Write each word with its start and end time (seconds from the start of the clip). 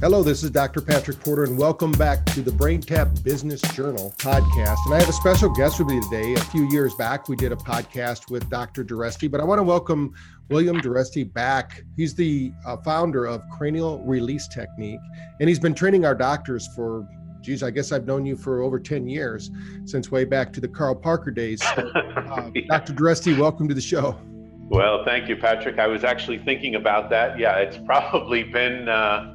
Hello, 0.00 0.22
this 0.22 0.44
is 0.44 0.52
Dr. 0.52 0.80
Patrick 0.80 1.18
Porter, 1.18 1.42
and 1.42 1.58
welcome 1.58 1.90
back 1.90 2.24
to 2.26 2.40
the 2.40 2.52
BrainTap 2.52 3.24
Business 3.24 3.60
Journal 3.74 4.14
podcast. 4.18 4.76
And 4.84 4.94
I 4.94 5.00
have 5.00 5.08
a 5.08 5.12
special 5.12 5.50
guest 5.50 5.80
with 5.80 5.88
me 5.88 6.00
today. 6.00 6.34
A 6.34 6.40
few 6.40 6.70
years 6.70 6.94
back, 6.94 7.28
we 7.28 7.34
did 7.34 7.50
a 7.50 7.56
podcast 7.56 8.30
with 8.30 8.48
Dr. 8.48 8.84
DiResti, 8.84 9.28
but 9.28 9.40
I 9.40 9.44
want 9.44 9.58
to 9.58 9.64
welcome 9.64 10.14
William 10.50 10.80
DiResti 10.80 11.32
back. 11.32 11.82
He's 11.96 12.14
the 12.14 12.52
uh, 12.64 12.76
founder 12.76 13.26
of 13.26 13.42
Cranial 13.58 13.98
Release 14.04 14.46
Technique, 14.46 15.00
and 15.40 15.48
he's 15.48 15.58
been 15.58 15.74
training 15.74 16.04
our 16.04 16.14
doctors 16.14 16.68
for, 16.76 17.04
geez, 17.40 17.64
I 17.64 17.72
guess 17.72 17.90
I've 17.90 18.06
known 18.06 18.24
you 18.24 18.36
for 18.36 18.62
over 18.62 18.78
10 18.78 19.08
years, 19.08 19.50
since 19.84 20.12
way 20.12 20.24
back 20.24 20.52
to 20.52 20.60
the 20.60 20.68
Carl 20.68 20.94
Parker 20.94 21.32
days. 21.32 21.60
So, 21.74 21.88
uh, 21.96 22.52
yeah. 22.54 22.62
Dr. 22.68 22.92
DiResti, 22.92 23.36
welcome 23.36 23.66
to 23.66 23.74
the 23.74 23.80
show. 23.80 24.16
Well, 24.68 25.04
thank 25.04 25.28
you, 25.28 25.34
Patrick. 25.34 25.80
I 25.80 25.88
was 25.88 26.04
actually 26.04 26.38
thinking 26.38 26.76
about 26.76 27.10
that. 27.10 27.36
Yeah, 27.36 27.56
it's 27.56 27.78
probably 27.84 28.44
been. 28.44 28.88
Uh, 28.88 29.34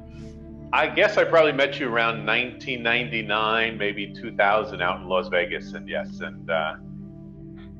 I 0.73 0.87
guess 0.87 1.17
I 1.17 1.23
probably 1.23 1.51
met 1.51 1.79
you 1.79 1.87
around 1.87 2.25
1999, 2.25 3.77
maybe 3.77 4.11
2000 4.11 4.81
out 4.81 5.01
in 5.01 5.07
Las 5.07 5.27
Vegas. 5.27 5.73
And 5.73 5.87
yes, 5.87 6.21
and 6.21 6.49
uh, 6.49 6.77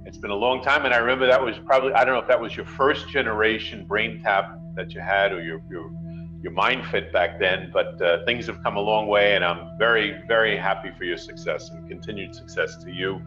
it's 0.05 0.20
been 0.20 0.29
a 0.29 0.35
long 0.35 0.61
time. 0.61 0.85
And 0.85 0.93
I 0.93 0.98
remember 0.98 1.25
that 1.25 1.43
was 1.43 1.57
probably, 1.65 1.91
I 1.93 2.05
don't 2.05 2.13
know 2.13 2.21
if 2.21 2.27
that 2.27 2.39
was 2.39 2.55
your 2.55 2.67
first 2.67 3.09
generation 3.09 3.85
brain 3.85 4.21
tap 4.23 4.59
that 4.75 4.93
you 4.93 5.01
had 5.01 5.31
or 5.31 5.41
your, 5.41 5.59
your, 5.71 5.91
your 6.43 6.53
MindFit 6.53 7.11
back 7.11 7.39
then, 7.39 7.71
but 7.73 7.99
uh, 7.99 8.23
things 8.25 8.45
have 8.45 8.61
come 8.61 8.77
a 8.77 8.81
long 8.81 9.07
way. 9.07 9.35
And 9.35 9.43
I'm 9.43 9.75
very, 9.79 10.21
very 10.27 10.55
happy 10.55 10.91
for 10.95 11.03
your 11.03 11.17
success 11.17 11.71
and 11.71 11.89
continued 11.89 12.35
success 12.35 12.77
to 12.84 12.91
you 12.91 13.20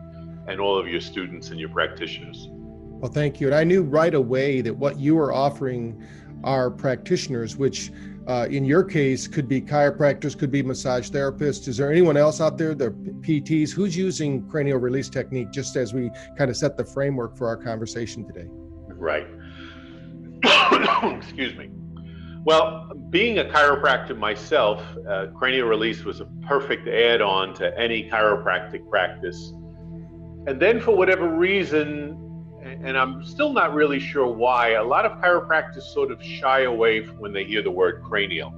and 0.46 0.60
all 0.60 0.78
of 0.78 0.86
your 0.86 1.00
students 1.00 1.50
and 1.50 1.58
your 1.58 1.70
practitioners. 1.70 2.46
Well, 2.52 3.10
thank 3.10 3.40
you. 3.40 3.48
And 3.48 3.56
I 3.56 3.64
knew 3.64 3.82
right 3.82 4.14
away 4.14 4.60
that 4.60 4.76
what 4.76 5.00
you 5.00 5.16
were 5.16 5.32
offering 5.32 6.06
our 6.44 6.70
practitioners, 6.70 7.56
which 7.56 7.90
uh, 8.26 8.46
in 8.50 8.64
your 8.64 8.82
case 8.82 9.28
could 9.28 9.48
be 9.48 9.60
chiropractors, 9.60 10.36
could 10.36 10.50
be 10.50 10.62
massage 10.62 11.10
therapists. 11.10 11.68
Is 11.68 11.76
there 11.76 11.90
anyone 11.90 12.16
else 12.16 12.40
out 12.40 12.58
there, 12.58 12.74
the 12.74 12.90
PTs, 12.90 13.70
who's 13.70 13.96
using 13.96 14.46
cranial 14.48 14.78
release 14.78 15.08
technique 15.08 15.50
just 15.50 15.76
as 15.76 15.94
we 15.94 16.10
kind 16.36 16.50
of 16.50 16.56
set 16.56 16.76
the 16.76 16.84
framework 16.84 17.36
for 17.36 17.46
our 17.46 17.56
conversation 17.56 18.26
today? 18.26 18.46
Right. 18.88 19.26
Excuse 21.16 21.56
me. 21.56 21.70
Well, 22.44 22.92
being 23.10 23.38
a 23.38 23.44
chiropractor 23.44 24.16
myself, 24.16 24.82
uh, 25.08 25.26
cranial 25.36 25.68
release 25.68 26.04
was 26.04 26.20
a 26.20 26.26
perfect 26.46 26.86
add 26.88 27.20
on 27.20 27.54
to 27.54 27.76
any 27.78 28.08
chiropractic 28.08 28.88
practice. 28.88 29.52
And 30.46 30.60
then, 30.60 30.80
for 30.80 30.96
whatever 30.96 31.28
reason, 31.28 32.25
and 32.82 32.96
I'm 32.96 33.24
still 33.24 33.52
not 33.52 33.74
really 33.74 34.00
sure 34.00 34.26
why. 34.26 34.70
A 34.72 34.84
lot 34.84 35.04
of 35.04 35.12
chiropractors 35.20 35.82
sort 35.82 36.10
of 36.10 36.22
shy 36.22 36.62
away 36.62 37.04
when 37.04 37.32
they 37.32 37.44
hear 37.44 37.62
the 37.62 37.70
word 37.70 38.02
cranial. 38.02 38.52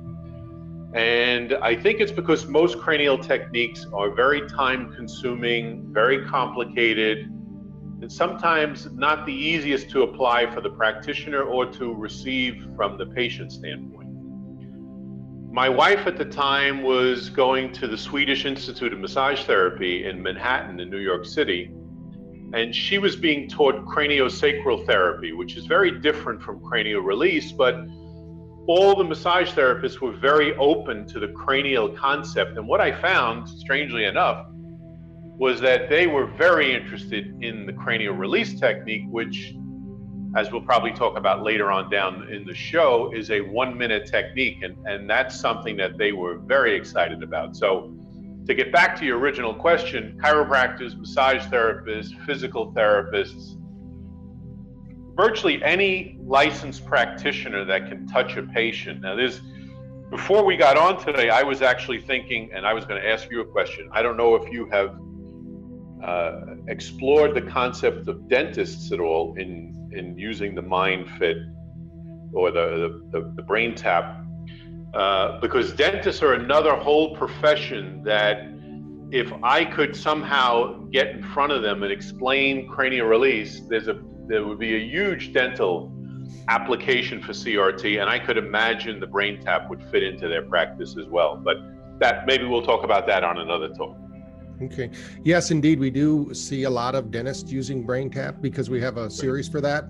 And 0.95 1.55
I 1.55 1.75
think 1.75 2.01
it's 2.01 2.13
because 2.13 2.47
most 2.47 2.79
cranial 2.79 3.19
techniques 3.19 3.87
are 3.93 4.11
very 4.11 4.49
time 4.49 4.93
consuming, 4.95 5.93
very 5.93 6.25
complicated, 6.27 7.31
and 8.01 8.11
sometimes 8.11 8.91
not 8.93 9.27
the 9.27 9.33
easiest 9.33 9.91
to 9.91 10.03
apply 10.03 10.53
for 10.55 10.61
the 10.61 10.71
practitioner 10.71 11.43
or 11.43 11.67
to 11.67 11.95
receive 11.95 12.67
from 12.75 12.97
the 12.97 13.07
patient 13.07 13.53
standpoint. 13.53 14.09
My 15.53 15.69
wife 15.69 16.07
at 16.07 16.17
the 16.17 16.25
time 16.25 16.83
was 16.83 17.29
going 17.29 17.73
to 17.75 17.89
the 17.89 17.99
Swedish 17.99 18.45
Institute 18.45 18.93
of 18.93 19.01
Massage 19.01 19.45
Therapy 19.45 20.05
in 20.05 20.23
Manhattan, 20.23 20.79
in 20.81 20.89
New 20.89 20.99
York 20.99 21.25
City 21.25 21.73
and 22.55 22.75
she 22.75 22.99
was 22.99 23.17
being 23.17 23.49
taught 23.49 23.75
craniosacral 23.85 24.87
therapy, 24.87 25.33
which 25.33 25.57
is 25.57 25.67
very 25.67 26.01
different 26.01 26.43
from 26.43 26.61
cranial 26.61 27.03
release, 27.03 27.53
but 27.53 27.87
all 28.67 28.95
the 28.95 29.05
massage 29.05 29.51
therapists 29.51 30.01
were 30.01 30.13
very 30.13 30.55
open 30.57 31.07
to 31.09 31.19
the 31.19 31.29
cranial 31.29 31.89
concept. 31.89 32.57
And 32.57 32.67
what 32.67 32.81
I 32.81 32.93
found, 32.93 33.49
strangely 33.49 34.05
enough, 34.05 34.47
was 35.39 35.61
that 35.61 35.89
they 35.89 36.07
were 36.07 36.27
very 36.27 36.75
interested 36.75 37.35
in 37.43 37.65
the 37.65 37.73
cranial 37.73 38.15
release 38.15 38.59
technique, 38.59 39.05
which, 39.09 39.55
as 40.37 40.51
we'll 40.51 40.63
probably 40.63 40.93
talk 40.93 41.17
about 41.17 41.43
later 41.43 41.71
on 41.71 41.91
down 41.91 42.29
in 42.31 42.45
the 42.45 42.55
show, 42.55 43.13
is 43.15 43.31
a 43.31 43.41
one 43.41 43.77
minute 43.77 44.07
technique. 44.07 44.63
And, 44.63 44.77
and 44.87 45.09
that's 45.09 45.39
something 45.39 45.77
that 45.77 45.97
they 45.97 46.13
were 46.13 46.39
very 46.39 46.77
excited 46.77 47.23
about. 47.23 47.57
So 47.57 47.98
to 48.49 48.55
get 48.55 48.73
back 48.73 48.99
to 48.99 49.05
your 49.05 49.19
original 49.19 49.55
question, 49.55 50.19
chiropractors, 50.23 50.99
massage 50.99 51.45
therapists, 51.47 52.19
physical 52.25 52.73
therapists, 52.73 53.57
virtually 55.15 55.63
any 55.63 56.17
licensed 56.23 56.87
practitioner 56.87 57.67
that 57.67 57.89
can 57.89 58.07
touch 58.07 58.37
a 58.39 58.43
patient. 58.43 59.03
Now, 59.03 59.15
there's 59.15 59.41
before 60.11 60.43
we 60.43 60.57
got 60.57 60.79
on 60.79 61.05
today, 61.05 61.29
I 61.29 61.43
was 61.43 61.61
actually 61.61 62.01
thinking, 62.01 62.49
and 62.55 62.67
I 62.67 62.73
was 62.73 62.87
going 62.87 63.03
to 63.03 63.07
ask 63.07 63.31
you 63.31 63.43
a 63.43 63.45
question. 63.45 63.91
I 63.93 64.01
don't 64.01 64.17
know 64.17 64.35
if 64.37 64.51
you 64.51 64.67
have 64.71 64.99
uh, 66.03 66.55
explored 66.69 67.35
the 67.35 67.43
concept 67.43 68.09
of 68.09 68.29
dentists 68.29 68.91
at 68.93 69.01
all 69.01 69.35
in 69.37 69.91
in 69.93 70.17
using 70.17 70.55
the 70.55 70.63
mind 70.63 71.11
fit 71.19 71.37
or 72.33 72.51
the 72.51 73.01
the, 73.13 73.21
the, 73.21 73.33
the 73.37 73.43
BrainTap 73.43 74.25
uh, 74.95 75.41
because 75.41 75.73
dentists 75.73 76.23
are 76.23 76.35
another 76.35 76.75
whole 76.75 77.15
profession 77.17 78.03
that 78.05 78.49
if 79.11 79.33
I 79.43 79.65
could 79.65 79.97
somehow 79.97 80.85
get 80.91 81.09
in 81.09 81.23
front 81.23 81.53
of 81.53 81.63
them 81.63 81.83
and 81.83 81.93
explain 81.93 82.69
cranial 82.69 83.07
release, 83.07 83.61
there's 83.69 83.89
a 83.89 84.01
there 84.27 84.47
would 84.47 84.59
be 84.59 84.77
a 84.77 84.79
huge 84.79 85.33
dental 85.33 85.93
application 86.49 87.23
for 87.23 87.33
CRT, 87.33 88.01
and 88.01 88.11
I 88.11 88.19
could 88.19 88.37
imagine 88.37 89.01
the 89.01 89.07
brain 89.07 89.41
tap 89.41 89.71
would 89.71 89.83
fit 89.91 90.03
into 90.03 90.29
their 90.29 90.43
practice 90.43 90.97
as 90.99 91.07
well. 91.07 91.37
But 91.37 91.57
that 91.99 92.27
maybe 92.27 92.45
we'll 92.45 92.65
talk 92.65 92.85
about 92.85 93.07
that 93.07 93.25
on 93.25 93.39
another 93.39 93.69
talk. 93.71 93.97
Okay. 94.61 94.91
Yes, 95.23 95.51
indeed, 95.51 95.79
we 95.79 95.91
do 95.91 96.35
see 96.35 96.65
a 96.65 96.71
lot 96.71 96.95
of 96.95 97.11
dentists 97.11 97.51
using 97.51 97.87
BrainTap 97.87 98.41
because 98.41 98.69
we 98.69 98.81
have 98.81 98.97
a 98.97 99.09
series 99.09 99.49
for 99.49 99.61
that. 99.61 99.85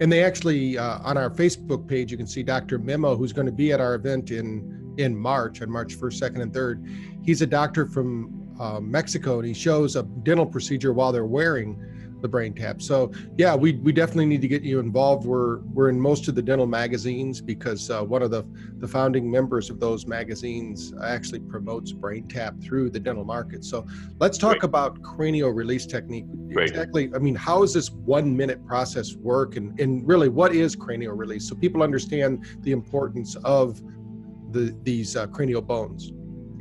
And 0.00 0.12
they 0.12 0.22
actually 0.22 0.78
uh, 0.78 1.00
on 1.02 1.16
our 1.16 1.30
Facebook 1.30 1.88
page, 1.88 2.12
you 2.12 2.16
can 2.16 2.26
see 2.26 2.42
Dr. 2.42 2.78
Memo, 2.78 3.16
who's 3.16 3.32
going 3.32 3.46
to 3.46 3.52
be 3.52 3.72
at 3.72 3.80
our 3.80 3.94
event 3.94 4.30
in 4.30 4.94
in 4.98 5.16
March, 5.16 5.62
on 5.62 5.70
March 5.70 5.96
1st, 5.96 6.34
2nd, 6.34 6.42
and 6.42 6.52
3rd. 6.52 7.24
He's 7.24 7.40
a 7.40 7.46
doctor 7.46 7.86
from 7.86 8.54
uh, 8.60 8.78
Mexico, 8.78 9.38
and 9.38 9.46
he 9.46 9.54
shows 9.54 9.96
a 9.96 10.02
dental 10.02 10.46
procedure 10.46 10.92
while 10.92 11.12
they're 11.12 11.24
wearing 11.24 11.82
the 12.22 12.28
brain 12.28 12.54
tap 12.54 12.80
So 12.80 13.12
yeah, 13.36 13.54
we 13.54 13.72
we 13.74 13.92
definitely 13.92 14.26
need 14.26 14.40
to 14.42 14.48
get 14.48 14.62
you 14.62 14.78
involved. 14.78 15.26
We're 15.26 15.58
we're 15.74 15.88
in 15.88 16.00
most 16.00 16.28
of 16.28 16.34
the 16.34 16.42
dental 16.42 16.66
magazines 16.66 17.40
because 17.40 17.90
uh, 17.90 18.02
one 18.02 18.22
of 18.22 18.30
the 18.30 18.44
the 18.78 18.88
founding 18.88 19.30
members 19.30 19.68
of 19.68 19.80
those 19.80 20.06
magazines 20.06 20.94
actually 21.02 21.40
promotes 21.40 21.92
brain 21.92 22.28
tap 22.28 22.54
through 22.62 22.90
the 22.90 23.00
dental 23.00 23.24
market. 23.24 23.64
So 23.64 23.86
let's 24.20 24.38
talk 24.38 24.60
Great. 24.60 24.64
about 24.64 25.02
cranial 25.02 25.50
release 25.50 25.84
technique. 25.84 26.26
Great. 26.52 26.70
Exactly. 26.70 27.10
I 27.14 27.18
mean, 27.18 27.34
how 27.34 27.60
does 27.60 27.74
this 27.74 27.90
one 27.90 28.36
minute 28.36 28.64
process 28.66 29.14
work, 29.16 29.56
and 29.56 29.78
and 29.80 30.06
really 30.06 30.28
what 30.28 30.54
is 30.54 30.76
cranial 30.76 31.14
release, 31.14 31.48
so 31.48 31.54
people 31.56 31.82
understand 31.82 32.44
the 32.60 32.72
importance 32.72 33.36
of 33.44 33.82
the 34.52 34.76
these 34.82 35.16
uh, 35.16 35.26
cranial 35.26 35.62
bones. 35.62 36.12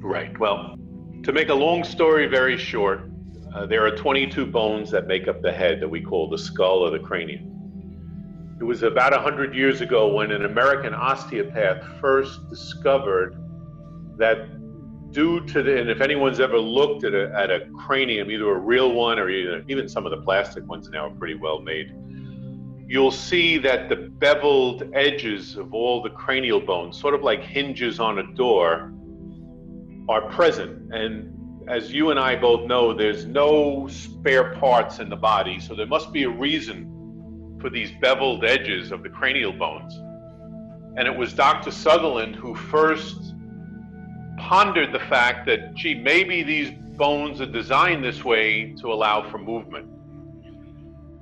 Right. 0.02 0.38
Well, 0.40 0.78
to 1.24 1.32
make 1.32 1.50
a 1.50 1.54
long 1.54 1.84
story 1.84 2.26
very 2.26 2.58
short, 2.58 3.11
uh, 3.54 3.66
there 3.66 3.86
are 3.86 3.92
22 3.96 4.46
bones 4.46 4.90
that 4.92 5.08
make 5.08 5.28
up 5.28 5.42
the 5.42 5.52
head 5.52 5.80
that 5.82 5.90
we 5.90 6.02
call 6.02 6.30
the 6.30 6.38
skull 6.38 6.80
or 6.80 6.90
the 6.90 7.00
cranium. 7.00 7.48
It 8.60 8.64
was 8.64 8.84
about 8.84 9.12
100 9.12 9.56
years 9.56 9.82
ago 9.82 10.14
when 10.14 10.32
an 10.32 10.46
American 10.46 10.94
osteopath 10.94 11.84
first 12.00 12.48
discovered 12.50 13.36
that 14.18 14.48
due 15.12 15.46
to 15.48 15.64
the, 15.64 15.80
and 15.80 15.90
if 15.90 16.00
anyone's 16.00 16.40
ever 16.40 16.60
looked 16.60 17.04
at 17.04 17.14
a, 17.14 17.34
at 17.36 17.52
a 17.52 17.68
cranium, 17.78 18.32
either 18.32 18.50
a 18.50 18.58
real 18.58 18.94
one 18.94 19.20
or 19.20 19.30
either, 19.30 19.64
even 19.68 19.90
some 19.90 20.06
of 20.06 20.12
the 20.12 20.22
plastic 20.22 20.66
ones 20.68 20.90
now 20.90 21.08
are 21.08 21.16
pretty 21.16 21.36
well 21.36 21.60
made, 21.60 21.92
you'll 22.88 23.12
see 23.12 23.58
that 23.58 23.90
the 23.90 23.96
beveled 23.96 24.90
edges 24.94 25.58
of 25.58 25.74
all 25.74 26.02
the 26.02 26.10
cranial 26.10 26.60
bones, 26.60 26.98
sort 27.00 27.14
of 27.14 27.24
like 27.24 27.42
hinges 27.42 28.00
on 28.00 28.20
a 28.20 28.34
door, 28.34 28.94
are 30.08 30.30
present. 30.30 30.94
And 30.94 31.41
as 31.72 31.90
you 31.90 32.12
and 32.12 32.20
I 32.20 32.36
both 32.36 32.68
know, 32.68 32.94
there's 32.94 33.26
no 33.26 33.88
spare 33.88 34.56
parts 34.56 35.00
in 35.00 35.08
the 35.08 35.16
body, 35.16 35.58
so 35.58 35.74
there 35.74 35.86
must 35.86 36.12
be 36.12 36.24
a 36.24 36.30
reason 36.30 37.58
for 37.62 37.70
these 37.70 37.90
beveled 38.02 38.44
edges 38.44 38.92
of 38.92 39.04
the 39.04 39.10
cranial 39.10 39.54
bones. 39.54 39.96
And 40.98 41.08
it 41.08 41.16
was 41.16 41.32
Dr. 41.32 41.72
Sutherland 41.72 42.36
who 42.36 42.56
first 42.56 43.34
pondered 44.38 44.92
the 44.92 45.00
fact 45.00 45.46
that, 45.46 45.74
gee, 45.74 45.96
maybe 45.96 46.44
these 46.44 46.72
bones 46.98 47.40
are 47.40 47.46
designed 47.46 48.04
this 48.04 48.26
way 48.26 48.74
to 48.82 48.92
allow 48.92 49.30
for 49.32 49.38
movement. 49.38 49.88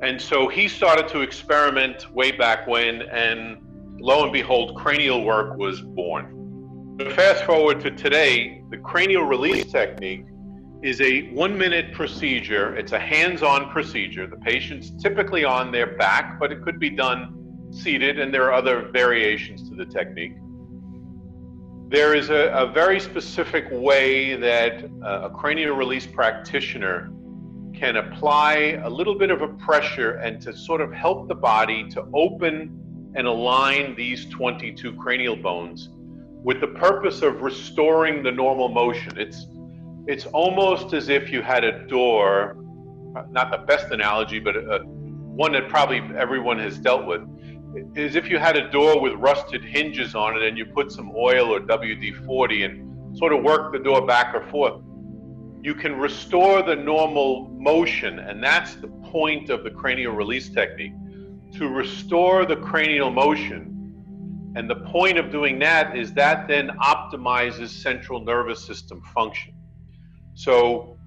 And 0.02 0.20
so 0.20 0.48
he 0.48 0.68
started 0.68 1.08
to 1.10 1.22
experiment 1.22 2.12
way 2.12 2.32
back 2.32 2.66
when, 2.66 3.04
and 3.04 3.60
lo 4.00 4.24
and 4.24 4.34
behold, 4.34 4.76
cranial 4.76 5.24
work 5.24 5.58
was 5.60 5.80
born. 5.82 6.98
Fast 7.16 7.44
forward 7.44 7.82
to 7.82 7.92
today, 7.92 8.64
the 8.72 8.78
cranial 8.78 9.26
release 9.26 9.72
technique 9.72 10.26
is 10.82 11.02
a 11.02 11.30
one 11.32 11.58
minute 11.58 11.94
procedure. 11.94 12.76
It's 12.78 12.94
a 12.94 13.00
hands 13.00 13.44
on 13.44 13.70
procedure. 13.70 14.28
The 14.28 14.38
patient's 14.38 14.92
typically 15.02 15.44
on 15.44 15.72
their 15.72 15.98
back, 15.98 16.40
but 16.40 16.52
it 16.52 16.62
could 16.62 16.80
be 16.80 16.90
done 16.90 17.68
seated, 17.72 18.20
and 18.20 18.34
there 18.34 18.44
are 18.44 18.54
other 18.54 18.90
variations 18.92 19.70
to 19.70 19.76
the 19.76 19.86
technique. 19.86 20.34
there 21.90 22.14
is 22.14 22.30
a, 22.30 22.52
a 22.54 22.68
very 22.72 23.00
specific 23.00 23.66
way 23.72 24.36
that 24.36 24.86
uh, 25.04 25.28
a 25.28 25.30
cranial 25.30 25.76
release 25.76 26.06
practitioner 26.06 27.12
can 27.74 27.98
apply 27.98 28.80
a 28.84 28.90
little 28.90 29.16
bit 29.16 29.32
of 29.32 29.42
a 29.42 29.48
pressure 29.48 30.12
and 30.18 30.42
to 30.42 30.56
sort 30.56 30.82
of 30.82 30.92
help 30.94 31.28
the 31.28 31.36
body 31.36 31.90
to 31.90 32.06
open 32.14 33.12
and 33.16 33.26
align 33.26 33.96
these 33.96 34.26
22 34.28 34.94
cranial 34.94 35.36
bones 35.36 35.90
with 36.44 36.60
the 36.62 36.68
purpose 36.68 37.22
of 37.22 37.42
restoring 37.42 38.22
the 38.22 38.32
normal 38.32 38.70
motion. 38.70 39.18
It's 39.18 39.48
it's 40.08 40.26
almost 40.28 40.94
as 40.94 41.10
if 41.10 41.32
you 41.32 41.42
had 41.42 41.64
a 41.64 41.88
door, 41.88 42.58
not 43.30 43.52
the 43.52 43.58
best 43.60 43.92
analogy, 43.92 44.40
but 44.40 44.56
a, 44.56 44.80
one 44.86 45.52
that 45.54 45.70
probably 45.70 46.02
everyone 46.18 46.60
has 46.60 46.78
dealt 46.78 47.06
with 47.06 47.22
is 47.96 48.16
if 48.16 48.30
you 48.30 48.40
had 48.40 48.58
a 48.58 48.70
door 48.72 49.00
with 49.00 49.14
rusted 49.14 49.64
hinges 49.64 50.16
on 50.16 50.36
it 50.36 50.44
and 50.44 50.58
you 50.58 50.66
put 50.66 50.92
some 50.92 51.12
oil 51.16 51.54
or 51.54 51.60
WD 51.60 52.26
40 52.26 52.64
and 52.64 53.18
sort 53.18 53.32
of 53.32 53.44
work 53.44 53.72
the 53.72 53.80
door 53.80 54.06
back 54.06 54.34
or 54.34 54.42
forth, 54.50 54.82
you 55.62 55.76
can 55.76 55.96
restore 55.96 56.64
the 56.64 56.76
normal 56.76 57.50
motion. 57.50 58.20
And 58.20 58.44
that's 58.44 58.76
the 58.76 58.88
point 58.88 59.50
of 59.50 59.64
the 59.64 59.70
cranial 59.70 60.14
release 60.14 60.50
technique 60.50 60.94
to 61.56 61.68
restore 61.68 62.46
the 62.46 62.56
cranial 62.56 63.12
motion. 63.12 63.66
And 64.56 64.70
the 64.70 64.78
point 64.78 65.18
of 65.18 65.32
doing 65.32 65.60
that 65.60 65.96
is 65.96 66.14
that 66.14 66.48
then 66.48 66.70
optimizes 66.82 67.70
central 67.70 68.24
nervous 68.24 68.66
system 68.66 69.02
function. 69.14 69.54
So 70.40 70.98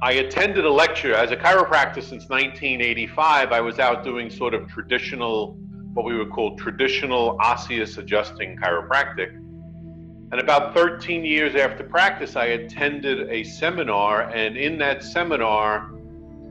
I 0.00 0.12
attended 0.12 0.64
a 0.64 0.72
lecture 0.72 1.14
as 1.14 1.30
a 1.30 1.36
chiropractor 1.36 1.96
since 1.96 2.26
1985. 2.30 3.52
I 3.52 3.60
was 3.60 3.78
out 3.78 4.02
doing 4.02 4.30
sort 4.30 4.54
of 4.54 4.66
traditional, 4.66 5.58
what 5.92 6.06
we 6.06 6.16
would 6.16 6.30
call 6.30 6.56
traditional 6.56 7.36
osseous 7.38 7.98
adjusting 7.98 8.56
chiropractic. 8.56 9.34
And 9.34 10.40
about 10.40 10.72
13 10.72 11.22
years 11.22 11.54
after 11.54 11.84
practice, 11.84 12.34
I 12.34 12.46
attended 12.46 13.28
a 13.30 13.44
seminar, 13.44 14.22
and 14.30 14.56
in 14.56 14.78
that 14.78 15.04
seminar, 15.04 15.92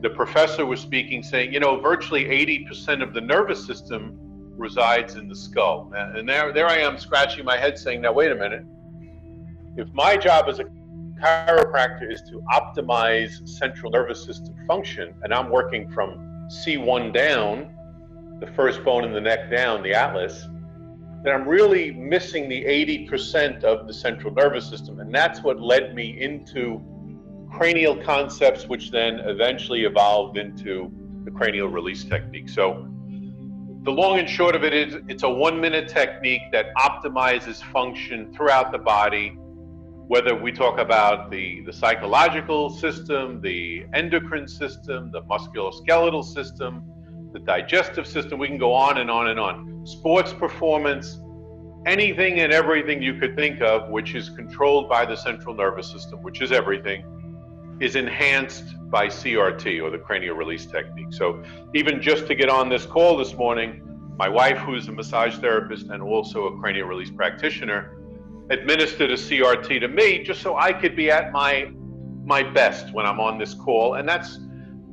the 0.00 0.10
professor 0.10 0.64
was 0.64 0.78
speaking, 0.78 1.24
saying, 1.24 1.52
you 1.52 1.58
know, 1.58 1.80
virtually 1.80 2.26
80% 2.26 3.02
of 3.02 3.14
the 3.14 3.20
nervous 3.20 3.66
system 3.66 4.16
resides 4.56 5.16
in 5.16 5.28
the 5.28 5.34
skull. 5.34 5.92
And 5.92 6.28
there, 6.28 6.52
there 6.52 6.68
I 6.68 6.76
am 6.76 6.98
scratching 6.98 7.44
my 7.44 7.56
head 7.56 7.76
saying, 7.76 8.00
now, 8.00 8.12
wait 8.12 8.30
a 8.30 8.36
minute. 8.36 8.64
If 9.76 9.92
my 9.92 10.16
job 10.16 10.48
as 10.48 10.60
a 10.60 10.81
chiropractor 11.22 12.12
is 12.12 12.22
to 12.22 12.42
optimize 12.52 13.48
central 13.48 13.90
nervous 13.92 14.24
system 14.24 14.54
function, 14.66 15.14
and 15.22 15.32
I'm 15.32 15.50
working 15.50 15.90
from 15.90 16.48
C1 16.48 17.14
down, 17.14 17.74
the 18.40 18.48
first 18.48 18.84
bone 18.84 19.04
in 19.04 19.12
the 19.12 19.20
neck 19.20 19.50
down, 19.50 19.82
the 19.82 19.94
atlas, 19.94 20.48
then 21.22 21.32
I'm 21.32 21.46
really 21.46 21.92
missing 21.92 22.48
the 22.48 22.64
80% 22.64 23.62
of 23.62 23.86
the 23.86 23.94
central 23.94 24.34
nervous 24.34 24.68
system. 24.68 24.98
And 24.98 25.14
that's 25.14 25.42
what 25.42 25.60
led 25.60 25.94
me 25.94 26.20
into 26.20 26.82
cranial 27.52 27.96
concepts, 27.96 28.66
which 28.66 28.90
then 28.90 29.20
eventually 29.20 29.84
evolved 29.84 30.36
into 30.36 30.90
the 31.24 31.30
cranial 31.30 31.68
release 31.68 32.02
technique. 32.02 32.48
So 32.48 32.88
the 33.84 33.92
long 33.92 34.18
and 34.18 34.28
short 34.28 34.56
of 34.56 34.64
it 34.64 34.74
is 34.74 34.96
it's 35.06 35.22
a 35.22 35.30
one 35.30 35.60
minute 35.60 35.88
technique 35.88 36.42
that 36.50 36.74
optimizes 36.76 37.62
function 37.62 38.32
throughout 38.34 38.72
the 38.72 38.78
body 38.78 39.38
whether 40.08 40.34
we 40.34 40.52
talk 40.52 40.78
about 40.78 41.30
the, 41.30 41.62
the 41.62 41.72
psychological 41.72 42.68
system, 42.70 43.40
the 43.40 43.84
endocrine 43.94 44.48
system, 44.48 45.10
the 45.10 45.22
musculoskeletal 45.22 46.24
system, 46.24 46.84
the 47.32 47.38
digestive 47.38 48.06
system, 48.06 48.38
we 48.38 48.48
can 48.48 48.58
go 48.58 48.72
on 48.72 48.98
and 48.98 49.10
on 49.10 49.28
and 49.28 49.40
on. 49.40 49.86
Sports 49.86 50.32
performance, 50.32 51.18
anything 51.86 52.40
and 52.40 52.52
everything 52.52 53.02
you 53.02 53.14
could 53.14 53.36
think 53.36 53.60
of, 53.62 53.88
which 53.88 54.14
is 54.14 54.28
controlled 54.30 54.88
by 54.88 55.04
the 55.04 55.16
central 55.16 55.54
nervous 55.54 55.90
system, 55.90 56.22
which 56.22 56.42
is 56.42 56.52
everything, 56.52 57.04
is 57.80 57.96
enhanced 57.96 58.64
by 58.90 59.06
CRT 59.06 59.82
or 59.82 59.90
the 59.90 59.98
cranial 59.98 60.36
release 60.36 60.66
technique. 60.66 61.12
So, 61.12 61.42
even 61.74 62.02
just 62.02 62.26
to 62.26 62.34
get 62.34 62.48
on 62.48 62.68
this 62.68 62.84
call 62.84 63.16
this 63.16 63.34
morning, 63.34 63.82
my 64.18 64.28
wife, 64.28 64.58
who's 64.58 64.88
a 64.88 64.92
massage 64.92 65.36
therapist 65.38 65.86
and 65.88 66.02
also 66.02 66.46
a 66.46 66.60
cranial 66.60 66.86
release 66.86 67.10
practitioner, 67.10 68.01
administered 68.52 69.10
a 69.10 69.14
CRT 69.14 69.80
to 69.80 69.88
me 69.88 70.22
just 70.22 70.42
so 70.42 70.56
I 70.56 70.72
could 70.72 70.94
be 70.94 71.10
at 71.10 71.32
my 71.32 71.72
my 72.24 72.42
best 72.42 72.92
when 72.92 73.04
I'm 73.04 73.18
on 73.18 73.38
this 73.38 73.54
call. 73.54 73.94
And 73.94 74.08
that's 74.08 74.38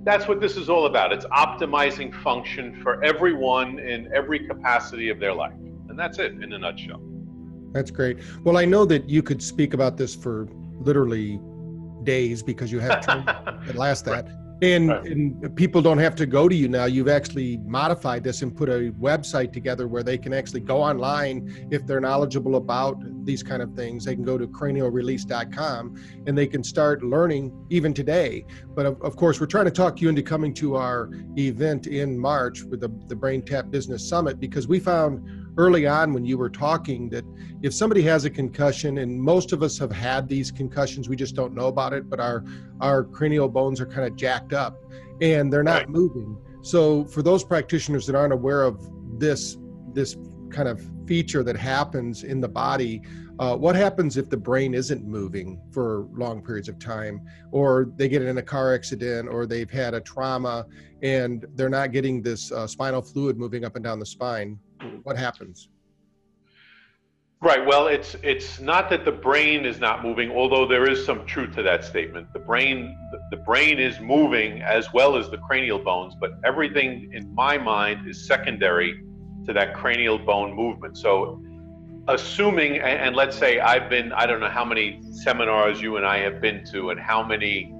that's 0.04 0.28
what 0.28 0.40
this 0.40 0.56
is 0.56 0.70
all 0.70 0.86
about. 0.86 1.12
It's 1.12 1.26
optimizing 1.26 2.14
function 2.24 2.82
for 2.82 3.04
everyone 3.04 3.80
in 3.80 4.12
every 4.14 4.48
capacity 4.48 5.10
of 5.10 5.20
their 5.20 5.34
life. 5.34 5.54
And 5.90 6.00
that's 6.00 6.20
it 6.20 6.32
in 6.32 6.54
a 6.54 6.58
nutshell. 6.58 7.02
That's 7.74 7.92
great. 7.92 8.18
Well, 8.44 8.58
I 8.58 8.66
know 8.66 8.86
that 8.86 9.10
you 9.10 9.22
could 9.22 9.44
speak 9.44 9.74
about 9.74 9.98
this 9.98 10.16
for 10.16 10.48
literally 10.80 11.40
days 12.04 12.42
because 12.42 12.72
you 12.72 12.80
have 12.80 13.06
training 13.06 13.26
that 13.26 13.76
last 13.76 14.06
that. 14.06 14.28
And, 14.62 14.90
right. 14.90 15.06
and 15.06 15.56
people 15.56 15.82
don't 15.82 16.00
have 16.00 16.16
to 16.16 16.26
go 16.26 16.50
to 16.50 16.56
you 16.56 16.68
now. 16.68 16.86
You've 16.86 17.08
actually 17.08 17.58
modified 17.60 18.24
this 18.24 18.42
and 18.42 18.56
put 18.56 18.68
a 18.68 18.92
website 19.00 19.54
together 19.54 19.88
where 19.88 20.04
they 20.04 20.18
can 20.18 20.34
actually 20.34 20.60
go 20.62 20.82
online 20.82 21.68
if 21.72 21.86
they're 21.86 22.02
knowledgeable 22.02 22.58
about 22.58 22.98
these 23.26 23.42
kind 23.42 23.62
of 23.62 23.74
things. 23.74 24.06
They 24.06 24.16
can 24.16 24.26
go 24.26 24.38
to 24.38 24.48
cranialrelease.com 24.48 25.96
and 26.28 26.38
they 26.38 26.48
can 26.48 26.64
start 26.64 27.04
learning 27.04 27.54
even 27.70 27.94
today. 27.94 28.46
But 28.76 28.86
of, 28.86 29.02
of 29.02 29.16
course, 29.16 29.40
we're 29.40 29.46
trying 29.46 29.66
to 29.66 29.72
talk 29.72 30.02
you 30.02 30.10
into 30.10 30.24
coming 30.24 30.54
to 30.56 30.76
our 30.76 31.10
event 31.38 31.88
in 31.88 32.18
March 32.18 32.64
with 32.64 32.82
the, 32.82 32.90
the 33.08 33.16
Brain 33.16 33.42
Tap 33.42 33.72
Business 33.72 34.08
Summit 34.08 34.40
because 34.40 34.68
we 34.68 34.80
found 34.80 35.49
early 35.60 35.86
on 35.86 36.14
when 36.14 36.24
you 36.24 36.38
were 36.38 36.50
talking 36.50 37.10
that 37.10 37.26
if 37.62 37.74
somebody 37.74 38.02
has 38.02 38.24
a 38.24 38.30
concussion 38.30 39.00
and 39.00 39.22
most 39.22 39.52
of 39.52 39.62
us 39.62 39.78
have 39.78 39.92
had 39.92 40.26
these 40.30 40.52
concussions 40.52 41.10
we 41.10 41.18
just 41.18 41.36
don't 41.36 41.54
know 41.54 41.68
about 41.68 41.92
it 41.92 42.10
but 42.10 42.18
our 42.18 42.46
our 42.80 43.04
cranial 43.04 43.50
bones 43.50 43.82
are 43.82 43.86
kind 43.86 44.08
of 44.08 44.16
jacked 44.16 44.54
up 44.54 44.82
and 45.22 45.52
they're 45.52 45.64
not 45.64 45.82
right. 45.82 45.90
moving. 45.90 46.38
So 46.62 47.04
for 47.06 47.22
those 47.22 47.44
practitioners 47.44 48.06
that 48.08 48.16
aren't 48.16 48.32
aware 48.32 48.64
of 48.64 48.80
this 49.20 49.58
this 49.92 50.16
kind 50.50 50.70
of 50.70 50.82
feature 51.06 51.44
that 51.44 51.58
happens 51.58 52.24
in 52.24 52.40
the 52.40 52.48
body 52.48 53.02
uh, 53.40 53.56
what 53.56 53.74
happens 53.74 54.18
if 54.18 54.30
the 54.30 54.38
brain 54.38 54.74
isn't 54.74 55.06
moving 55.06 55.62
for 55.72 56.08
long 56.12 56.42
periods 56.42 56.68
of 56.68 56.78
time? 56.78 57.22
Or 57.54 57.90
they 57.96 58.10
get 58.10 58.22
in 58.22 58.38
a 58.38 58.42
car 58.42 58.74
accident 58.74 59.30
or 59.30 59.46
they've 59.46 59.72
had 59.72 59.94
a 59.94 60.02
trauma 60.02 60.66
and 61.02 61.46
they're 61.56 61.70
not 61.70 61.94
getting 61.94 62.22
this 62.22 62.52
uh, 62.52 62.68
spinal 62.68 63.02
fluid 63.02 63.38
moving 63.38 63.64
up 63.64 63.78
and 63.78 63.84
down 63.86 63.98
the 63.98 64.06
spine 64.06 64.60
what 65.04 65.18
happens? 65.18 65.70
Right. 67.42 67.66
Well, 67.66 67.88
it's 67.88 68.18
it's 68.22 68.60
not 68.60 68.90
that 68.90 69.06
the 69.06 69.14
brain 69.14 69.66
is 69.66 69.80
not 69.80 70.04
moving, 70.04 70.30
although 70.30 70.68
there 70.68 70.90
is 70.90 71.06
some 71.06 71.26
truth 71.26 71.56
to 71.56 71.64
that 71.64 71.86
statement. 71.86 72.34
The 72.34 72.40
brain 72.40 72.98
the 73.32 73.38
brain 73.38 73.80
is 73.80 73.98
moving 74.02 74.62
as 74.62 74.92
well 74.92 75.16
as 75.16 75.30
the 75.30 75.38
cranial 75.38 75.80
bones, 75.80 76.16
but 76.20 76.32
everything 76.44 77.12
in 77.14 77.34
my 77.34 77.58
mind 77.58 78.10
is 78.10 78.28
secondary 78.28 79.06
to 79.46 79.54
that 79.54 79.74
cranial 79.74 80.20
bone 80.20 80.54
movement. 80.54 80.98
So, 80.98 81.42
assuming 82.10 82.74
and, 82.74 83.00
and 83.00 83.16
let's 83.16 83.38
say 83.38 83.62
I've 83.62 83.90
been 83.90 84.12
I 84.12 84.26
don't 84.26 84.42
know 84.42 84.50
how 84.50 84.66
many 84.66 85.02
seminars 85.10 85.82
you 85.82 85.96
and 85.96 86.06
I 86.06 86.18
have 86.18 86.42
been 86.42 86.66
to, 86.72 86.90
and 86.90 87.00
how 87.00 87.24
many 87.24 87.74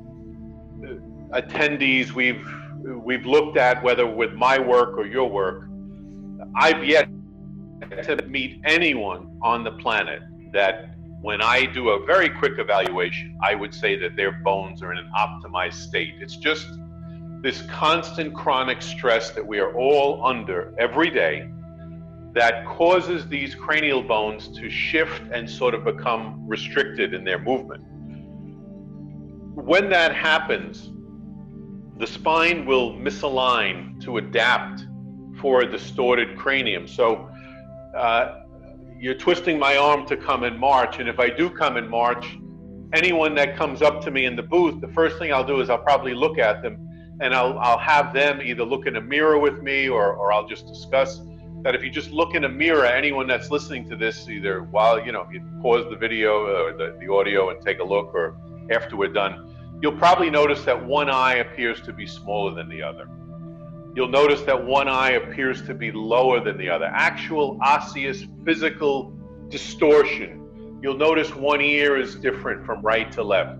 uh, 0.86 1.38
attendees 1.38 2.14
we've 2.14 2.48
we've 2.82 3.26
looked 3.26 3.58
at, 3.58 3.84
whether 3.84 4.08
with 4.08 4.32
my 4.32 4.58
work 4.58 4.98
or 4.98 5.06
your 5.06 5.30
work 5.30 5.69
I've 6.62 6.84
yet 6.84 7.08
to 8.04 8.18
meet 8.28 8.60
anyone 8.66 9.40
on 9.42 9.64
the 9.64 9.72
planet 9.72 10.22
that 10.52 10.94
when 11.22 11.42
I 11.42 11.66
do 11.66 11.92
a 11.92 12.06
very 12.06 12.28
quick 12.28 12.60
evaluation, 12.60 13.38
I 13.42 13.56
would 13.56 13.74
say 13.74 13.98
that 14.00 14.18
their 14.18 14.34
bones 14.44 14.84
are 14.84 14.92
in 14.92 14.98
an 14.98 15.10
optimized 15.18 15.76
state. 15.76 16.16
It's 16.20 16.36
just 16.36 16.68
this 17.42 17.62
constant 17.70 18.36
chronic 18.36 18.82
stress 18.82 19.32
that 19.32 19.48
we 19.48 19.60
are 19.60 19.74
all 19.74 20.26
under 20.26 20.76
every 20.78 21.10
day 21.10 21.50
that 22.34 22.66
causes 22.66 23.26
these 23.30 23.56
cranial 23.56 24.04
bones 24.04 24.50
to 24.50 24.70
shift 24.70 25.22
and 25.32 25.50
sort 25.50 25.74
of 25.74 25.86
become 25.86 26.46
restricted 26.46 27.14
in 27.14 27.24
their 27.24 27.40
movement. 27.40 27.86
When 29.56 29.90
that 29.92 30.14
happens, 30.14 30.92
the 31.98 32.06
spine 32.06 32.66
will 32.66 32.96
misalign 32.96 34.02
to 34.02 34.18
adapt 34.18 34.89
for 35.40 35.62
a 35.62 35.66
distorted 35.66 36.38
cranium. 36.38 36.88
So 36.88 37.30
uh, 37.96 38.44
you're 39.00 39.16
twisting 39.16 39.58
my 39.58 39.78
arm 39.78 40.06
to 40.08 40.18
come 40.18 40.44
in 40.44 40.58
March, 40.58 41.00
and 41.00 41.08
if 41.08 41.20
I 41.20 41.30
do 41.30 41.50
come 41.50 41.78
in 41.78 41.88
March, 41.88 42.38
anyone 42.94 43.36
that 43.36 43.56
comes 43.56 43.82
up 43.82 44.02
to 44.04 44.12
me 44.12 44.26
in 44.26 44.36
the 44.36 44.44
booth, 44.44 44.82
the 44.82 44.88
first 44.90 45.18
thing 45.18 45.32
I'll 45.32 45.46
do 45.46 45.62
is 45.62 45.70
I'll 45.70 45.78
probably 45.78 46.14
look 46.14 46.38
at 46.38 46.62
them 46.62 46.86
and 47.22 47.34
I'll, 47.34 47.58
I'll 47.60 47.78
have 47.78 48.14
them 48.14 48.42
either 48.42 48.64
look 48.64 48.88
in 48.88 48.96
a 48.96 49.02
mirror 49.02 49.38
with 49.38 49.62
me 49.62 49.90
or, 49.90 50.14
or 50.14 50.32
I'll 50.32 50.48
just 50.48 50.68
discuss 50.68 51.22
that 51.64 51.76
if 51.76 51.84
you 51.84 51.90
just 51.90 52.12
look 52.12 52.36
in 52.36 52.46
a 52.46 52.50
mirror, 52.50 52.86
anyone 52.86 53.28
that's 53.28 53.52
listening 53.52 53.88
to 53.90 53.96
this, 53.96 54.30
either 54.30 54.64
while, 54.64 55.06
you 55.06 55.12
know, 55.12 55.28
you 55.32 55.42
pause 55.62 55.86
the 55.90 55.98
video 55.98 56.46
or 56.46 56.74
the, 56.74 56.98
the 57.00 57.12
audio 57.12 57.50
and 57.50 57.62
take 57.62 57.80
a 57.80 57.84
look 57.84 58.14
or 58.14 58.38
after 58.72 58.96
we're 58.96 59.12
done, 59.12 59.56
you'll 59.82 59.98
probably 59.98 60.30
notice 60.30 60.64
that 60.64 60.86
one 60.86 61.10
eye 61.10 61.36
appears 61.36 61.82
to 61.82 61.92
be 61.92 62.08
smaller 62.08 62.54
than 62.56 62.70
the 62.70 62.82
other 62.82 63.10
you'll 64.00 64.08
notice 64.08 64.42
that 64.44 64.66
one 64.66 64.88
eye 64.88 65.12
appears 65.12 65.62
to 65.62 65.74
be 65.74 65.92
lower 65.92 66.42
than 66.42 66.58
the 66.58 66.70
other. 66.70 66.86
Actual 66.86 67.60
osseous 67.62 68.24
physical 68.46 69.12
distortion. 69.50 70.80
You'll 70.82 70.96
notice 70.96 71.36
one 71.36 71.60
ear 71.60 71.98
is 71.98 72.16
different 72.16 72.66
from 72.66 72.82
right 72.82 73.12
to 73.12 73.22
left. 73.22 73.60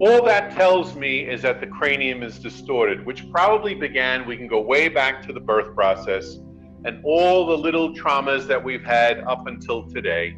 All 0.00 0.22
that 0.26 0.54
tells 0.54 0.94
me 0.94 1.20
is 1.20 1.40
that 1.40 1.62
the 1.62 1.66
cranium 1.66 2.22
is 2.22 2.38
distorted, 2.38 3.06
which 3.06 3.24
probably 3.30 3.74
began, 3.74 4.26
we 4.26 4.36
can 4.36 4.48
go 4.48 4.60
way 4.60 4.90
back 4.90 5.26
to 5.26 5.32
the 5.32 5.40
birth 5.40 5.74
process 5.74 6.36
and 6.84 7.02
all 7.02 7.46
the 7.46 7.56
little 7.56 7.94
traumas 7.94 8.46
that 8.48 8.62
we've 8.62 8.84
had 8.84 9.20
up 9.20 9.46
until 9.46 9.88
today. 9.88 10.36